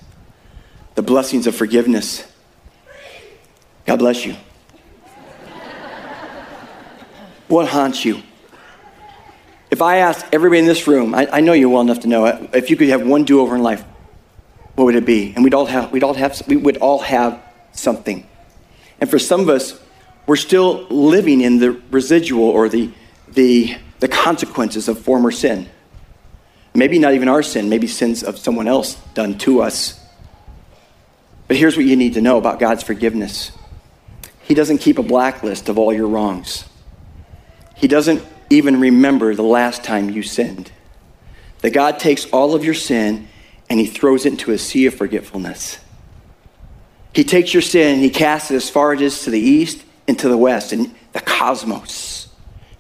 the 0.95 1.03
blessings 1.03 1.47
of 1.47 1.55
forgiveness. 1.55 2.27
God 3.87 3.99
bless 3.99 4.27
you. 4.27 4.37
what 7.49 7.69
haunts 7.69 8.05
you? 8.05 8.23
If 9.71 9.83
I 9.83 9.99
asked 9.99 10.27
everybody 10.33 10.59
in 10.61 10.67
this 10.67 10.87
room, 10.87 11.15
I, 11.15 11.29
I 11.33 11.41
know 11.41 11.53
you 11.53 11.71
well 11.71 11.81
enough 11.81 12.01
to 12.01 12.09
know 12.09 12.27
if 12.53 12.71
you 12.71 12.77
could 12.77 12.89
have 12.89 13.07
one 13.07 13.25
do 13.25 13.41
over 13.41 13.55
in 13.55 13.63
life, 13.63 13.85
what 14.81 14.87
would 14.87 14.95
it 14.95 15.05
be? 15.05 15.35
And 15.35 15.45
we'd 15.45 15.53
all 15.53 15.67
have, 15.67 15.93
we'd 15.93 16.03
all 16.03 16.15
have, 16.15 16.43
we 16.49 16.57
would 16.57 16.79
all 16.79 17.01
have 17.01 17.39
something. 17.73 18.27
And 18.99 19.11
for 19.11 19.19
some 19.19 19.41
of 19.43 19.51
us, 19.51 19.79
we're 20.27 20.37
still 20.37 20.87
living 20.89 21.43
in 21.43 21.59
the 21.59 21.73
residual 21.91 22.45
or 22.45 22.71
the, 22.71 22.91
the, 23.29 23.77
the 23.99 24.09
consequences 24.09 24.89
of 24.89 24.99
former 24.99 25.31
sin. 25.33 25.69
Maybe 26.73 26.99
not 26.99 27.13
even 27.13 27.29
our 27.29 27.43
sin, 27.43 27.69
maybe 27.69 27.89
sins 27.89 28.23
of 28.23 28.39
someone 28.39 28.67
else 28.69 28.95
done 29.13 29.37
to 29.41 29.61
us. 29.61 30.03
But 31.47 31.59
here's 31.59 31.77
what 31.77 31.85
you 31.85 31.97
need 31.97 32.15
to 32.15 32.23
know 32.23 32.39
about 32.39 32.59
God's 32.59 32.83
forgiveness 32.83 33.53
He 34.45 34.55
doesn't 34.55 34.79
keep 34.79 34.97
a 34.97 35.03
blacklist 35.03 35.69
of 35.69 35.79
all 35.79 35.93
your 35.93 36.09
wrongs, 36.09 36.65
He 37.77 37.87
doesn't 37.87 38.25
even 38.49 38.81
remember 38.81 39.35
the 39.35 39.43
last 39.43 39.85
time 39.85 40.09
you 40.09 40.23
sinned. 40.23 40.73
That 41.59 41.75
God 41.75 41.99
takes 41.99 42.25
all 42.31 42.55
of 42.55 42.65
your 42.65 42.73
sin 42.73 43.29
and 43.71 43.81
He 43.81 43.87
throws 43.87 44.27
it 44.27 44.33
into 44.33 44.51
a 44.51 44.59
sea 44.59 44.85
of 44.87 44.95
forgetfulness. 44.95 45.79
He 47.15 47.25
takes 47.25 47.55
your 47.55 47.63
sin 47.63 47.95
and 47.95 48.03
He 48.03 48.11
casts 48.11 48.51
it 48.51 48.57
as 48.57 48.69
far 48.69 48.93
as 48.93 49.01
it 49.01 49.05
is 49.05 49.25
to 49.25 49.31
the 49.31 49.41
east 49.41 49.83
and 50.07 50.19
to 50.19 50.29
the 50.29 50.37
west, 50.37 50.73
and 50.73 50.95
the 51.13 51.21
cosmos 51.21 52.21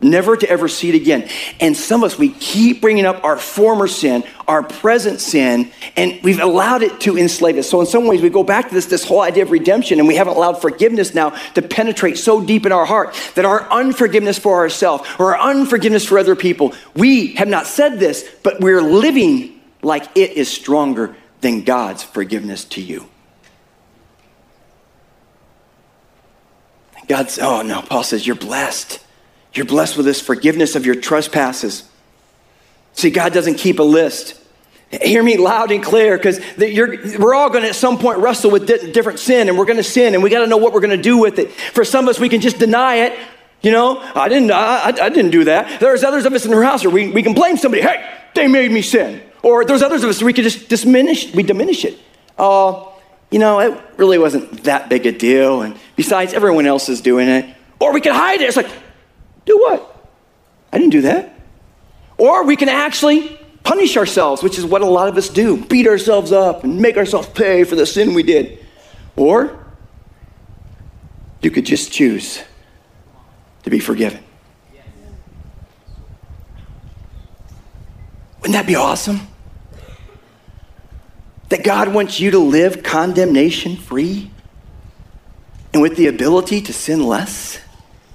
never 0.00 0.36
to 0.36 0.48
ever 0.48 0.68
see 0.68 0.88
it 0.88 0.94
again. 0.94 1.28
And 1.60 1.76
some 1.76 2.02
of 2.02 2.12
us, 2.12 2.18
we 2.18 2.30
keep 2.30 2.80
bringing 2.80 3.06
up 3.06 3.22
our 3.24 3.36
former 3.36 3.86
sin, 3.86 4.24
our 4.48 4.62
present 4.62 5.20
sin, 5.20 5.70
and 5.96 6.20
we've 6.22 6.40
allowed 6.40 6.82
it 6.82 7.00
to 7.02 7.18
enslave 7.18 7.58
us. 7.58 7.68
So 7.68 7.80
in 7.80 7.86
some 7.86 8.06
ways, 8.06 8.22
we 8.22 8.30
go 8.30 8.42
back 8.42 8.68
to 8.68 8.74
this, 8.74 8.86
this 8.86 9.04
whole 9.04 9.20
idea 9.20 9.42
of 9.42 9.50
redemption, 9.50 9.98
and 9.98 10.08
we 10.08 10.16
haven't 10.16 10.36
allowed 10.36 10.60
forgiveness 10.60 11.14
now 11.14 11.30
to 11.54 11.62
penetrate 11.62 12.18
so 12.18 12.44
deep 12.44 12.66
in 12.66 12.72
our 12.72 12.86
heart 12.86 13.14
that 13.34 13.44
our 13.44 13.70
unforgiveness 13.70 14.38
for 14.38 14.56
ourselves 14.56 15.08
or 15.18 15.36
our 15.36 15.50
unforgiveness 15.50 16.06
for 16.06 16.18
other 16.18 16.36
people, 16.36 16.74
we 16.94 17.34
have 17.34 17.48
not 17.48 17.66
said 17.66 17.98
this, 17.98 18.28
but 18.42 18.60
we're 18.60 18.82
living 18.82 19.59
like 19.82 20.04
it 20.16 20.32
is 20.32 20.50
stronger 20.50 21.16
than 21.40 21.62
God's 21.62 22.02
forgiveness 22.02 22.64
to 22.66 22.82
you. 22.82 23.08
God's, 27.08 27.38
oh 27.38 27.62
no, 27.62 27.82
Paul 27.82 28.04
says, 28.04 28.26
you're 28.26 28.36
blessed. 28.36 29.04
You're 29.52 29.66
blessed 29.66 29.96
with 29.96 30.06
this 30.06 30.20
forgiveness 30.20 30.76
of 30.76 30.86
your 30.86 30.94
trespasses. 30.94 31.88
See, 32.92 33.10
God 33.10 33.32
doesn't 33.32 33.56
keep 33.56 33.78
a 33.78 33.84
list. 33.84 34.40
Hear 34.90 35.22
me 35.22 35.36
loud 35.36 35.70
and 35.70 35.82
clear 35.82 36.16
because 36.16 36.40
we're 36.56 37.34
all 37.34 37.48
going 37.48 37.62
to 37.62 37.68
at 37.68 37.74
some 37.76 37.98
point 37.98 38.18
wrestle 38.18 38.50
with 38.50 38.66
different 38.92 39.20
sin 39.20 39.48
and 39.48 39.56
we're 39.56 39.64
going 39.64 39.76
to 39.76 39.84
sin 39.84 40.14
and 40.14 40.22
we 40.22 40.30
got 40.30 40.40
to 40.40 40.46
know 40.46 40.56
what 40.56 40.72
we're 40.72 40.80
going 40.80 40.96
to 40.96 41.02
do 41.02 41.16
with 41.16 41.38
it. 41.38 41.52
For 41.52 41.84
some 41.84 42.04
of 42.04 42.10
us, 42.10 42.20
we 42.20 42.28
can 42.28 42.40
just 42.40 42.58
deny 42.58 42.96
it. 42.96 43.18
You 43.62 43.70
know, 43.70 44.00
I 44.00 44.28
didn't, 44.28 44.50
I, 44.50 44.86
I 44.86 45.08
didn't 45.10 45.30
do 45.30 45.44
that. 45.44 45.80
There's 45.80 46.02
others 46.02 46.26
of 46.26 46.32
us 46.32 46.46
in 46.46 46.54
our 46.54 46.62
house 46.62 46.82
where 46.82 46.92
we, 46.92 47.10
we 47.10 47.22
can 47.22 47.34
blame 47.34 47.56
somebody. 47.56 47.82
Hey, 47.82 48.08
they 48.34 48.48
made 48.48 48.72
me 48.72 48.82
sin. 48.82 49.20
Or 49.42 49.64
there's 49.64 49.82
others 49.82 50.02
of 50.04 50.10
us 50.10 50.22
we 50.22 50.32
could 50.32 50.44
just 50.44 50.68
diminish, 50.68 51.32
we 51.34 51.42
diminish 51.42 51.84
it. 51.84 51.98
Uh, 52.38 52.86
you 53.30 53.38
know, 53.38 53.60
it 53.60 53.80
really 53.96 54.18
wasn't 54.18 54.64
that 54.64 54.88
big 54.88 55.06
a 55.06 55.12
deal. 55.12 55.62
And 55.62 55.78
besides, 55.96 56.32
everyone 56.32 56.66
else 56.66 56.88
is 56.88 57.00
doing 57.00 57.28
it. 57.28 57.56
Or 57.78 57.92
we 57.92 58.00
can 58.00 58.14
hide 58.14 58.40
it. 58.40 58.48
It's 58.48 58.56
like, 58.56 58.70
do 59.46 59.56
what? 59.58 60.08
I 60.72 60.78
didn't 60.78 60.92
do 60.92 61.02
that. 61.02 61.34
Or 62.18 62.44
we 62.44 62.56
can 62.56 62.68
actually 62.68 63.38
punish 63.62 63.96
ourselves, 63.96 64.42
which 64.42 64.58
is 64.58 64.64
what 64.64 64.82
a 64.82 64.86
lot 64.86 65.08
of 65.08 65.16
us 65.16 65.28
do 65.28 65.64
beat 65.64 65.86
ourselves 65.86 66.32
up 66.32 66.64
and 66.64 66.80
make 66.80 66.96
ourselves 66.96 67.28
pay 67.28 67.64
for 67.64 67.76
the 67.76 67.86
sin 67.86 68.14
we 68.14 68.22
did. 68.22 68.58
Or 69.16 69.58
you 71.40 71.50
could 71.50 71.64
just 71.64 71.92
choose 71.92 72.42
to 73.62 73.70
be 73.70 73.78
forgiven. 73.78 74.22
Wouldn't 78.40 78.54
that 78.54 78.66
be 78.66 78.74
awesome? 78.74 79.20
That 81.50 81.62
God 81.62 81.92
wants 81.94 82.18
you 82.18 82.30
to 82.32 82.38
live 82.38 82.82
condemnation 82.82 83.76
free 83.76 84.30
and 85.72 85.82
with 85.82 85.96
the 85.96 86.08
ability 86.08 86.62
to 86.62 86.72
sin 86.72 87.06
less? 87.06 87.60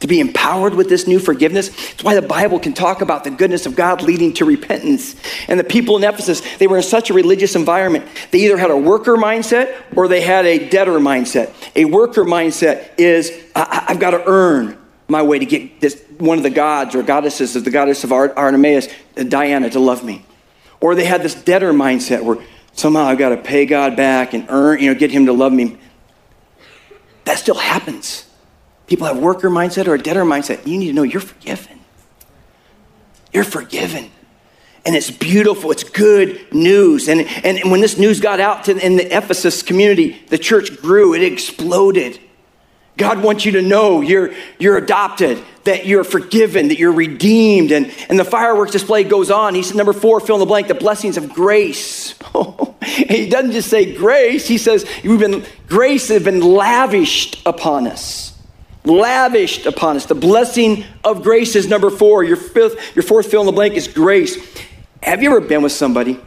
to 0.06 0.08
be 0.08 0.20
empowered 0.20 0.76
with 0.76 0.90
this 0.90 1.08
new 1.08 1.20
forgiveness. 1.20 1.70
It's 1.94 2.04
why 2.04 2.16
the 2.16 2.22
Bible 2.22 2.60
can 2.60 2.74
talk 2.74 3.02
about 3.02 3.24
the 3.24 3.32
goodness 3.32 3.66
of 3.66 3.76
God 3.76 4.02
leading 4.02 4.34
to 4.34 4.46
repentance. 4.46 5.16
And 5.48 5.60
the 5.60 5.64
people 5.64 5.98
in 5.98 6.04
Ephesus, 6.04 6.42
they 6.58 6.68
were 6.68 6.78
in 6.78 6.84
such 6.84 7.10
a 7.10 7.14
religious 7.14 7.56
environment. 7.56 8.06
They 8.32 8.40
either 8.40 8.58
had 8.58 8.72
a 8.72 8.78
worker 8.78 9.16
mindset 9.16 9.76
or 9.96 10.08
they 10.08 10.22
had 10.22 10.46
a 10.46 10.70
debtor 10.70 11.00
mindset. 11.00 11.54
A 11.76 11.86
worker 11.86 12.24
mindset 12.24 12.90
is 12.98 13.32
I- 13.56 13.86
have 13.88 14.00
got 14.00 14.12
to 14.12 14.24
earn 14.28 14.78
my 15.08 15.22
way 15.22 15.40
to 15.40 15.46
get 15.46 15.82
this 15.82 16.02
one 16.18 16.38
of 16.38 16.44
the 16.44 16.50
gods 16.50 16.94
or 16.94 17.02
goddesses 17.02 17.56
of 17.56 17.64
the 17.64 17.72
goddess 17.72 18.04
of 18.04 18.12
Artemis, 18.12 18.88
Diana, 19.16 19.70
to 19.70 19.80
love 19.80 20.04
me. 20.04 20.24
Or 20.82 20.94
they 20.94 21.06
had 21.06 21.24
this 21.24 21.36
debtor 21.36 21.74
mindset 21.74 22.24
where 22.24 22.38
somehow 22.76 23.06
I've 23.06 23.18
got 23.18 23.30
to 23.30 23.38
pay 23.38 23.66
God 23.66 23.96
back 23.96 24.34
and 24.34 24.46
earn, 24.50 24.80
you 24.80 24.94
know, 24.94 25.00
get 25.00 25.12
him 25.12 25.26
to 25.26 25.34
love 25.34 25.52
me. 25.52 25.78
That 27.24 27.40
still 27.40 27.56
happens. 27.56 28.26
People 28.88 29.08
have 29.08 29.18
worker 29.18 29.50
mindset 29.50 29.88
or 29.88 29.96
a 29.96 30.00
debtor 30.00 30.24
mindset. 30.24 30.68
You 30.68 30.78
need 30.78 30.88
to 30.88 30.94
know 30.94 31.04
you're 31.04 31.22
forgiven. 31.22 31.80
You're 33.34 33.44
forgiven. 33.44 34.12
And 34.86 34.96
it's 34.96 35.10
beautiful. 35.10 35.72
It's 35.72 35.84
good 35.84 36.54
news. 36.54 37.08
And, 37.08 37.22
and 37.22 37.72
when 37.72 37.82
this 37.82 37.98
news 37.98 38.20
got 38.20 38.40
out 38.40 38.66
to, 38.66 38.78
in 38.78 38.98
the 38.98 39.18
Ephesus 39.18 39.64
community, 39.64 40.24
the 40.28 40.38
church 40.38 40.80
grew. 40.80 41.16
It 41.16 41.24
exploded. 41.24 42.20
God 42.98 43.22
wants 43.22 43.46
you 43.46 43.54
to 43.54 43.62
know 43.62 44.02
you're, 44.02 44.34
you're 44.58 44.78
adopted, 44.78 45.44
that 45.66 45.86
you're 45.86 46.04
forgiven, 46.04 46.70
that 46.70 46.80
you're 46.80 46.94
redeemed. 46.94 47.72
And, 47.72 47.92
and 48.10 48.18
the 48.18 48.24
fireworks 48.24 48.72
display 48.72 49.04
goes 49.04 49.30
on. 49.30 49.56
He 49.56 49.64
said, 49.64 49.76
number 49.76 49.94
four, 49.94 50.20
fill 50.20 50.36
in 50.36 50.40
the 50.40 50.46
blank, 50.46 50.68
the 50.68 50.76
blessings 50.76 51.18
of 51.18 51.34
grace. 51.34 52.16
he 52.86 53.28
doesn't 53.30 53.52
just 53.52 53.70
say 53.70 53.96
grace, 53.96 54.48
he 54.48 54.58
says, 54.58 54.86
We've 55.04 55.20
been, 55.20 55.44
grace 55.68 56.08
has 56.10 56.24
been 56.24 56.42
lavished 56.42 57.42
upon 57.46 57.88
us 57.88 58.32
lavished 58.86 59.66
upon 59.66 59.96
us. 59.96 60.06
The 60.06 60.16
blessing 60.16 60.86
of 61.04 61.24
grace 61.24 61.56
is 61.56 61.68
number 61.68 61.90
four. 61.90 62.24
Your 62.24 62.38
fifth, 62.38 62.96
your 62.96 63.04
fourth 63.04 63.30
fill 63.30 63.42
in 63.42 63.48
the 63.48 63.52
blank 63.52 63.74
is 63.74 63.88
grace. 63.88 64.38
Have 65.04 65.22
you 65.22 65.30
ever 65.30 65.42
been 65.42 65.62
with 65.62 65.72
somebody 65.72 66.20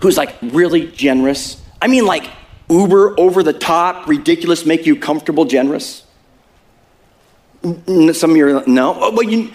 who's 0.00 0.16
like 0.16 0.34
really 0.42 0.90
generous? 0.90 1.62
I 1.80 1.86
mean, 1.86 2.06
like 2.06 2.30
uber 2.70 3.18
over 3.18 3.42
the 3.42 3.52
top, 3.52 4.06
ridiculous, 4.06 4.66
make 4.66 4.86
you 4.86 4.96
comfortable, 4.96 5.44
generous. 5.44 6.04
Some 7.62 8.30
of 8.30 8.36
you 8.36 8.58
are 8.58 8.64
no, 8.66 8.94
oh, 8.94 9.12
well, 9.12 9.22
you, 9.22 9.50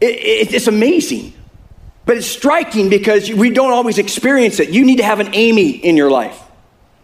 it, 0.00 0.06
it, 0.06 0.54
it's 0.54 0.66
amazing, 0.66 1.32
but 2.04 2.16
it's 2.16 2.26
striking 2.26 2.88
because 2.88 3.30
we 3.32 3.50
don't 3.50 3.72
always 3.72 3.98
experience 3.98 4.60
it. 4.60 4.70
You 4.70 4.84
need 4.84 4.96
to 4.96 5.04
have 5.04 5.20
an 5.20 5.34
Amy 5.34 5.70
in 5.70 5.96
your 5.96 6.10
life. 6.10 6.40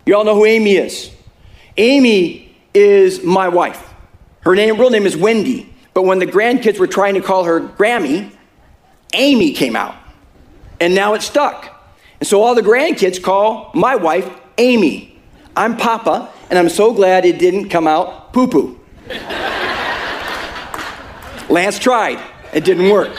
You 0.06 0.16
all 0.16 0.24
know 0.24 0.34
who 0.34 0.44
Amy 0.44 0.76
is. 0.76 1.10
Amy 1.76 2.56
is 2.72 3.22
my 3.22 3.48
wife. 3.48 3.94
Her 4.40 4.54
name, 4.54 4.78
real 4.78 4.90
name 4.90 5.06
is 5.06 5.16
Wendy, 5.16 5.72
but 5.94 6.02
when 6.02 6.18
the 6.18 6.26
grandkids 6.26 6.78
were 6.78 6.86
trying 6.86 7.14
to 7.14 7.20
call 7.20 7.44
her 7.44 7.60
Grammy, 7.60 8.30
Amy 9.14 9.52
came 9.52 9.76
out. 9.76 9.94
And 10.80 10.94
now 10.94 11.14
it's 11.14 11.24
stuck. 11.24 11.70
And 12.20 12.26
so 12.26 12.42
all 12.42 12.54
the 12.54 12.62
grandkids 12.62 13.22
call 13.22 13.70
my 13.74 13.96
wife 13.96 14.28
Amy. 14.58 15.13
I'm 15.56 15.76
Papa, 15.76 16.32
and 16.50 16.58
I'm 16.58 16.68
so 16.68 16.92
glad 16.92 17.24
it 17.24 17.38
didn't 17.38 17.68
come 17.68 17.86
out 17.86 18.32
poo 18.32 18.48
poo. 18.48 18.80
Lance 21.48 21.78
tried, 21.78 22.20
it 22.52 22.64
didn't 22.64 22.90
work. 22.90 23.12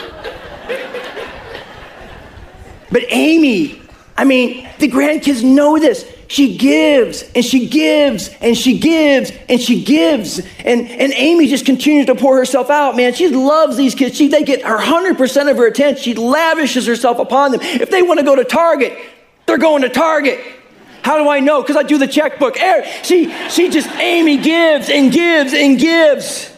But 2.90 3.04
Amy, 3.08 3.80
I 4.16 4.24
mean, 4.24 4.68
the 4.78 4.88
grandkids 4.88 5.42
know 5.42 5.78
this. 5.78 6.10
She 6.28 6.56
gives 6.56 7.22
and 7.34 7.44
she 7.44 7.68
gives 7.68 8.30
and 8.40 8.56
she 8.56 8.78
gives 8.78 9.30
and 9.48 9.60
she 9.60 9.84
gives. 9.84 10.40
And, 10.58 10.88
and 10.88 11.12
Amy 11.12 11.46
just 11.46 11.64
continues 11.64 12.06
to 12.06 12.14
pour 12.16 12.36
herself 12.36 12.68
out, 12.68 12.96
man. 12.96 13.14
She 13.14 13.28
loves 13.28 13.76
these 13.76 13.94
kids. 13.94 14.16
She, 14.16 14.28
they 14.28 14.42
get 14.42 14.62
her 14.62 14.78
100% 14.78 15.50
of 15.50 15.56
her 15.56 15.66
attention. 15.66 16.02
She 16.02 16.14
lavishes 16.14 16.86
herself 16.86 17.18
upon 17.18 17.52
them. 17.52 17.60
If 17.62 17.90
they 17.90 18.02
want 18.02 18.18
to 18.18 18.24
go 18.26 18.34
to 18.34 18.44
Target, 18.44 18.98
they're 19.46 19.58
going 19.58 19.82
to 19.82 19.88
Target. 19.88 20.40
How 21.06 21.22
do 21.22 21.28
I 21.28 21.38
know? 21.38 21.62
Because 21.62 21.76
I 21.76 21.84
do 21.84 21.98
the 21.98 22.08
checkbook. 22.08 22.56
She, 23.04 23.32
she 23.48 23.70
just, 23.70 23.88
Amy 23.90 24.38
gives 24.38 24.90
and 24.90 25.12
gives 25.12 25.54
and 25.54 25.78
gives. 25.78 26.52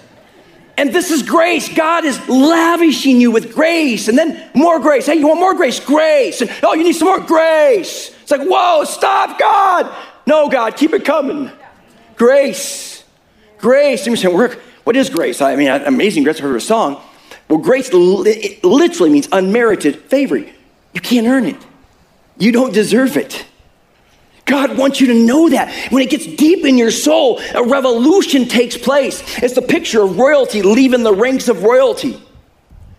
And 0.78 0.90
this 0.90 1.10
is 1.10 1.22
grace. 1.22 1.68
God 1.68 2.06
is 2.06 2.18
lavishing 2.30 3.20
you 3.20 3.30
with 3.30 3.52
grace 3.52 4.08
and 4.08 4.16
then 4.16 4.50
more 4.54 4.80
grace. 4.80 5.04
Hey, 5.04 5.16
you 5.16 5.28
want 5.28 5.38
more 5.38 5.52
grace? 5.52 5.80
Grace. 5.80 6.40
And 6.40 6.50
oh, 6.62 6.72
you 6.72 6.82
need 6.82 6.94
some 6.94 7.08
more 7.08 7.20
grace. 7.20 8.10
It's 8.22 8.30
like, 8.30 8.40
whoa, 8.40 8.84
stop, 8.84 9.38
God. 9.38 9.94
No, 10.26 10.48
God, 10.48 10.78
keep 10.78 10.94
it 10.94 11.04
coming. 11.04 11.50
Grace. 12.16 13.04
Grace. 13.58 14.06
You're 14.06 14.16
saying, 14.16 14.34
what 14.34 14.96
is 14.96 15.10
grace? 15.10 15.42
I 15.42 15.56
mean, 15.56 15.68
amazing 15.68 16.24
grace. 16.24 16.38
I 16.40 16.44
heard 16.44 16.56
a 16.56 16.60
song. 16.60 17.02
Well, 17.48 17.58
grace 17.58 17.92
literally 17.92 19.10
means 19.10 19.28
unmerited 19.30 19.96
favor. 20.04 20.38
You 20.38 21.00
can't 21.02 21.26
earn 21.26 21.44
it. 21.44 21.62
You 22.38 22.50
don't 22.50 22.72
deserve 22.72 23.18
it. 23.18 23.44
God 24.48 24.76
wants 24.76 25.00
you 25.00 25.08
to 25.08 25.14
know 25.14 25.48
that. 25.50 25.72
When 25.92 26.02
it 26.02 26.10
gets 26.10 26.26
deep 26.26 26.64
in 26.64 26.78
your 26.78 26.90
soul, 26.90 27.40
a 27.54 27.62
revolution 27.62 28.46
takes 28.46 28.76
place. 28.76 29.22
It's 29.42 29.54
the 29.54 29.62
picture 29.62 30.02
of 30.02 30.18
royalty 30.18 30.62
leaving 30.62 31.02
the 31.02 31.14
ranks 31.14 31.48
of 31.48 31.62
royalty 31.62 32.20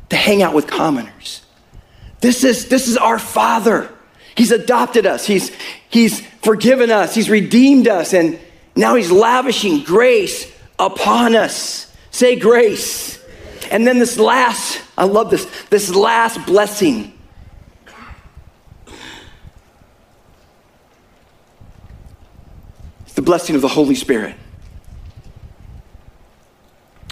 to 0.09 0.15
hang 0.15 0.41
out 0.41 0.53
with 0.53 0.67
commoners. 0.67 1.41
This 2.21 2.43
is, 2.43 2.69
this 2.69 2.87
is 2.87 2.97
our 2.97 3.19
Father. 3.19 3.91
He's 4.35 4.51
adopted 4.51 5.05
us, 5.05 5.25
he's, 5.25 5.51
he's 5.89 6.21
forgiven 6.41 6.91
us, 6.91 7.15
He's 7.15 7.29
redeemed 7.29 7.87
us, 7.87 8.13
and 8.13 8.39
now 8.75 8.95
He's 8.95 9.11
lavishing 9.11 9.83
grace 9.83 10.51
upon 10.77 11.35
us. 11.35 11.93
Say 12.11 12.37
grace. 12.37 13.23
And 13.71 13.85
then 13.85 13.99
this 13.99 14.17
last, 14.17 14.81
I 14.97 15.05
love 15.05 15.29
this, 15.29 15.45
this 15.69 15.93
last 15.93 16.45
blessing. 16.45 17.13
The 23.19 23.25
blessing 23.25 23.53
of 23.53 23.61
the 23.61 23.67
Holy 23.67 23.95
Spirit. 23.95 24.33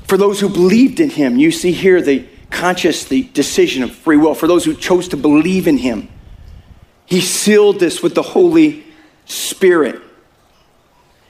For 0.06 0.16
those 0.16 0.40
who 0.40 0.48
believed 0.48 1.02
in 1.02 1.10
Him, 1.10 1.36
you 1.36 1.52
see 1.52 1.74
here 1.74 2.02
the 2.02 2.26
conscious 2.50 3.04
the 3.04 3.24
decision 3.24 3.84
of 3.84 3.92
free 3.92 4.16
will. 4.16 4.34
For 4.34 4.48
those 4.48 4.64
who 4.64 4.74
chose 4.74 5.10
to 5.10 5.18
believe 5.18 5.68
in 5.68 5.78
Him, 5.78 6.08
He 7.06 7.20
sealed 7.20 7.82
this 7.82 8.02
with 8.02 8.16
the 8.16 8.22
Holy 8.22 8.86
Spirit. 9.26 10.02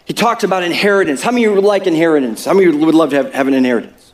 He 0.06 0.14
talks 0.14 0.44
about 0.44 0.62
inheritance. 0.62 1.24
How 1.24 1.32
many 1.32 1.46
of 1.46 1.50
you 1.50 1.56
would 1.56 1.64
like 1.64 1.88
inheritance? 1.88 2.46
How 2.46 2.54
many 2.54 2.68
would 2.68 2.94
love 2.94 3.10
to 3.10 3.16
have, 3.16 3.34
have 3.34 3.48
an 3.48 3.56
inheritance? 3.56 4.14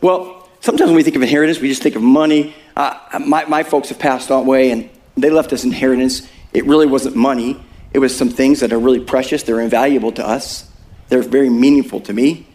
Well, 0.00 0.48
sometimes 0.62 0.88
when 0.88 0.96
we 0.96 1.04
think 1.04 1.14
of 1.14 1.22
inheritance, 1.22 1.60
we 1.60 1.68
just 1.68 1.84
think 1.84 1.94
of 1.94 2.02
money. 2.02 2.56
Uh, 2.76 3.20
my, 3.24 3.44
my 3.44 3.62
folks 3.62 3.90
have 3.90 4.00
passed 4.00 4.30
away 4.30 4.72
and 4.72 4.90
they 5.16 5.30
left 5.30 5.52
us 5.52 5.62
inheritance. 5.62 6.26
It 6.52 6.66
really 6.66 6.88
wasn't 6.88 7.14
money, 7.14 7.64
it 7.92 7.98
was 7.98 8.16
some 8.16 8.30
things 8.30 8.60
that 8.60 8.72
are 8.72 8.78
really 8.78 9.00
precious, 9.00 9.42
they're 9.42 9.60
invaluable 9.60 10.12
to 10.12 10.26
us, 10.26 10.70
they're 11.08 11.22
very 11.22 11.50
meaningful 11.50 12.00
to 12.02 12.12
me. 12.12 12.46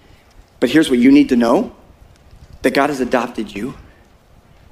But 0.60 0.70
here's 0.70 0.90
what 0.90 1.00
you 1.00 1.12
need 1.12 1.30
to 1.30 1.36
know 1.36 1.76
that 2.62 2.74
God 2.74 2.90
has 2.90 3.00
adopted 3.00 3.54
you, 3.54 3.76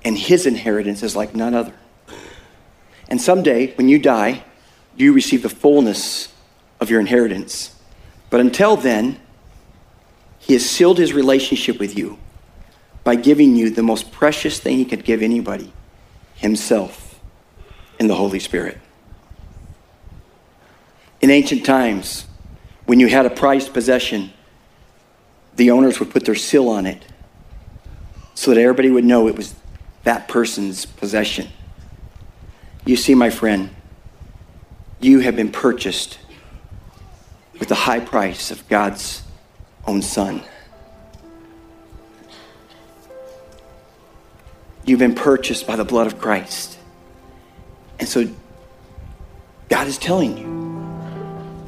and 0.04 0.18
his 0.18 0.46
inheritance 0.46 1.04
is 1.04 1.16
like 1.16 1.36
none 1.36 1.54
other. 1.54 1.74
And 3.10 3.22
someday, 3.22 3.76
when 3.76 3.90
you 3.90 4.00
die, 4.00 4.44
you 4.96 5.14
receive 5.14 5.44
the 5.44 5.50
fullness 5.50 6.34
of 6.80 6.90
your 6.90 7.00
inheritance. 7.00 7.76
But 8.30 8.40
until 8.40 8.76
then, 8.76 9.20
he 10.40 10.54
has 10.54 10.68
sealed 10.68 10.98
his 10.98 11.14
relationship 11.14 11.80
with 11.80 11.98
you 11.98 12.18
by 13.04 13.16
giving 13.16 13.56
you 13.56 13.70
the 13.70 13.84
most 13.84 14.12
precious 14.12 14.60
thing 14.60 14.78
he 14.78 14.86
could 14.86 15.04
give 15.04 15.22
anybody 15.22 15.72
himself 16.36 17.20
in 18.00 18.08
the 18.08 18.16
Holy 18.16 18.40
Spirit. 18.40 18.78
In 21.24 21.30
ancient 21.30 21.66
times, 21.66 22.26
when 22.86 23.00
you 23.00 23.08
had 23.08 23.26
a 23.26 23.30
prized 23.30 23.74
possession, 23.74 24.34
the 25.56 25.72
owners 25.72 25.98
would 26.02 26.10
put 26.10 26.26
their 26.26 26.36
seal 26.36 26.68
on 26.68 26.86
it 26.86 27.02
so 28.36 28.54
that 28.54 28.60
everybody 28.60 28.90
would 28.90 29.06
know 29.06 29.30
it 29.30 29.38
was 29.38 29.56
that 30.04 30.28
person's 30.28 30.86
possession. 30.86 31.48
You 32.84 32.98
see, 32.98 33.16
my 33.16 33.30
friend, 33.30 33.70
you 35.00 35.22
have 35.22 35.38
been 35.38 35.50
purchased 35.50 36.20
with 37.58 37.70
the 37.70 37.76
high 37.76 38.02
price 38.02 38.52
of 38.52 38.68
God's 38.68 39.24
own 39.88 40.02
Son. 40.02 40.42
You've 44.84 45.00
been 45.00 45.16
purchased 45.16 45.66
by 45.66 45.78
the 45.78 45.86
blood 45.86 46.06
of 46.06 46.20
Christ. 46.20 46.78
And 47.98 48.10
so 48.10 48.28
God 49.70 49.88
is 49.88 49.98
telling 49.98 50.38
you 50.38 50.53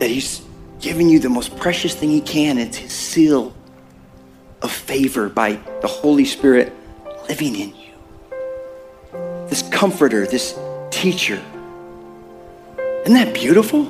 that 0.06 0.12
He's 0.12 0.44
giving 0.82 1.10
you 1.10 1.18
the 1.18 1.30
most 1.30 1.58
precious 1.58 1.96
thing 1.96 2.12
He 2.12 2.22
can. 2.22 2.60
It's 2.60 2.78
His 2.78 2.92
seal 2.92 3.56
of 4.62 4.72
favor 4.72 5.30
by 5.30 5.54
the 5.82 5.88
Holy 5.88 6.26
Spirit 6.26 6.72
living 7.28 7.56
in 7.56 7.70
you. 7.76 7.92
This 9.50 9.64
comforter, 9.64 10.28
this 10.28 10.56
teacher. 10.92 11.42
Isn't 13.02 13.16
that 13.16 13.34
beautiful? 13.34 13.90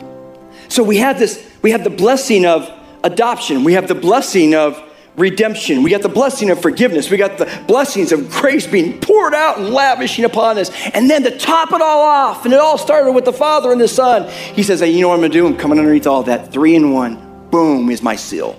So 0.70 0.84
we 0.84 0.96
have 1.00 1.20
this 1.20 1.46
we 1.62 1.72
have 1.72 1.84
the 1.84 1.90
blessing 1.90 2.46
of 2.46 2.72
adoption. 3.04 3.66
We 3.66 3.74
have 3.74 3.90
the 3.90 3.96
blessing 3.96 4.56
of 4.56 4.82
redemption. 5.18 5.84
We 5.84 5.90
got 5.90 6.02
the 6.02 6.10
blessing 6.10 6.50
of 6.50 6.62
forgiveness. 6.62 7.10
We 7.10 7.18
got 7.18 7.38
the 7.38 7.64
blessings 7.68 8.12
of 8.12 8.30
grace 8.30 8.68
being 8.68 9.00
poured 9.00 9.34
out 9.34 9.58
and 9.58 9.70
lavishing 9.70 10.26
upon 10.26 10.58
us. 10.58 10.70
And 10.94 11.10
then 11.10 11.24
to 11.24 11.38
top 11.38 11.72
it 11.72 11.82
all 11.82 12.02
off, 12.02 12.46
and 12.46 12.54
it 12.54 12.60
all 12.60 12.78
started 12.78 13.12
with 13.14 13.26
the 13.26 13.34
Father 13.34 13.72
and 13.72 13.80
the 13.80 13.88
Son, 13.88 14.30
He 14.54 14.64
says, 14.64 14.80
hey, 14.82 14.92
you 14.92 15.02
know 15.02 15.10
what 15.10 15.16
I'm 15.16 15.22
going 15.22 15.32
to 15.32 15.38
do? 15.38 15.48
I'm 15.48 15.58
coming 15.58 15.80
underneath 15.80 16.08
all 16.08 16.24
that. 16.24 16.52
Three 16.52 16.76
in 16.76 16.92
one. 16.92 17.50
Boom 17.50 17.90
is 17.90 18.02
my 18.02 18.16
seal. 18.16 18.54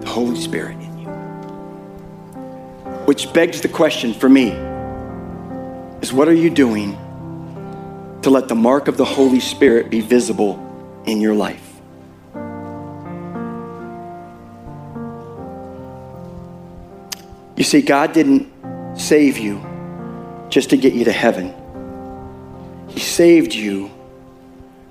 The 0.00 0.08
Holy 0.08 0.36
Spirit 0.36 0.76
in 0.76 0.98
you. 0.98 1.08
Which 3.06 3.32
begs 3.32 3.60
the 3.60 3.68
question 3.68 4.12
for 4.12 4.28
me 4.28 4.50
is 6.02 6.12
what 6.12 6.28
are 6.28 6.34
you 6.34 6.50
doing 6.50 6.92
to 8.22 8.30
let 8.30 8.48
the 8.48 8.54
mark 8.54 8.88
of 8.88 8.96
the 8.96 9.04
Holy 9.04 9.40
Spirit 9.40 9.90
be 9.90 10.00
visible 10.00 10.60
in 11.06 11.20
your 11.20 11.34
life? 11.34 11.73
You 17.56 17.62
see, 17.62 17.82
God 17.82 18.12
didn't 18.12 18.50
save 18.98 19.38
you 19.38 19.64
just 20.48 20.70
to 20.70 20.76
get 20.76 20.92
you 20.92 21.04
to 21.04 21.12
heaven. 21.12 21.54
He 22.88 23.00
saved 23.00 23.54
you 23.54 23.90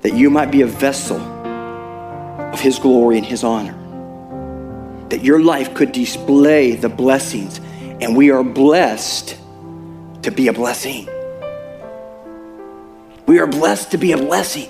that 0.02 0.14
you 0.14 0.30
might 0.30 0.52
be 0.52 0.62
a 0.62 0.68
vessel 0.68 1.20
of 1.20 2.60
His 2.60 2.80
glory 2.80 3.18
and 3.18 3.26
His 3.26 3.44
honor. 3.44 3.78
That 5.10 5.24
your 5.24 5.42
life 5.42 5.74
could 5.74 5.92
display 5.92 6.76
the 6.76 6.90
blessings, 6.90 7.60
and 8.02 8.16
we 8.16 8.32
are 8.32 8.44
blessed 8.44 9.38
to 10.22 10.32
be 10.32 10.48
a 10.48 10.54
blessing. 10.54 11.08
We 13.26 13.40
are 13.40 13.48
blessed 13.48 13.92
to 13.92 13.98
be 13.98 14.14
a 14.14 14.18
blessing. 14.18 14.70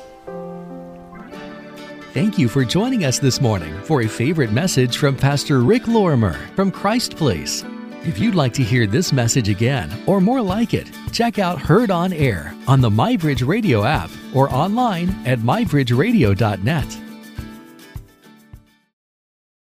Thank 2.13 2.37
you 2.37 2.47
for 2.47 2.63
joining 2.63 3.05
us 3.05 3.17
this 3.17 3.41
morning 3.41 3.73
for 3.81 4.01
a 4.01 4.07
favorite 4.07 4.51
message 4.51 4.97
from 4.97 5.15
Pastor 5.15 5.61
Rick 5.61 5.87
Lorimer 5.87 6.33
from 6.55 6.71
Christ 6.71 7.15
Place. 7.15 7.63
If 8.05 8.19
you'd 8.19 8.35
like 8.35 8.53
to 8.55 8.63
hear 8.63 8.85
this 8.85 9.13
message 9.13 9.47
again 9.47 9.89
or 10.05 10.19
more 10.19 10.41
like 10.41 10.73
it, 10.73 10.91
check 11.13 11.39
out 11.39 11.61
Heard 11.61 11.89
on 11.89 12.11
Air 12.11 12.53
on 12.67 12.81
the 12.81 12.89
MyBridge 12.89 13.47
Radio 13.47 13.85
app 13.85 14.11
or 14.33 14.53
online 14.53 15.09
at 15.25 15.39
mybridgeradio.net. 15.39 17.02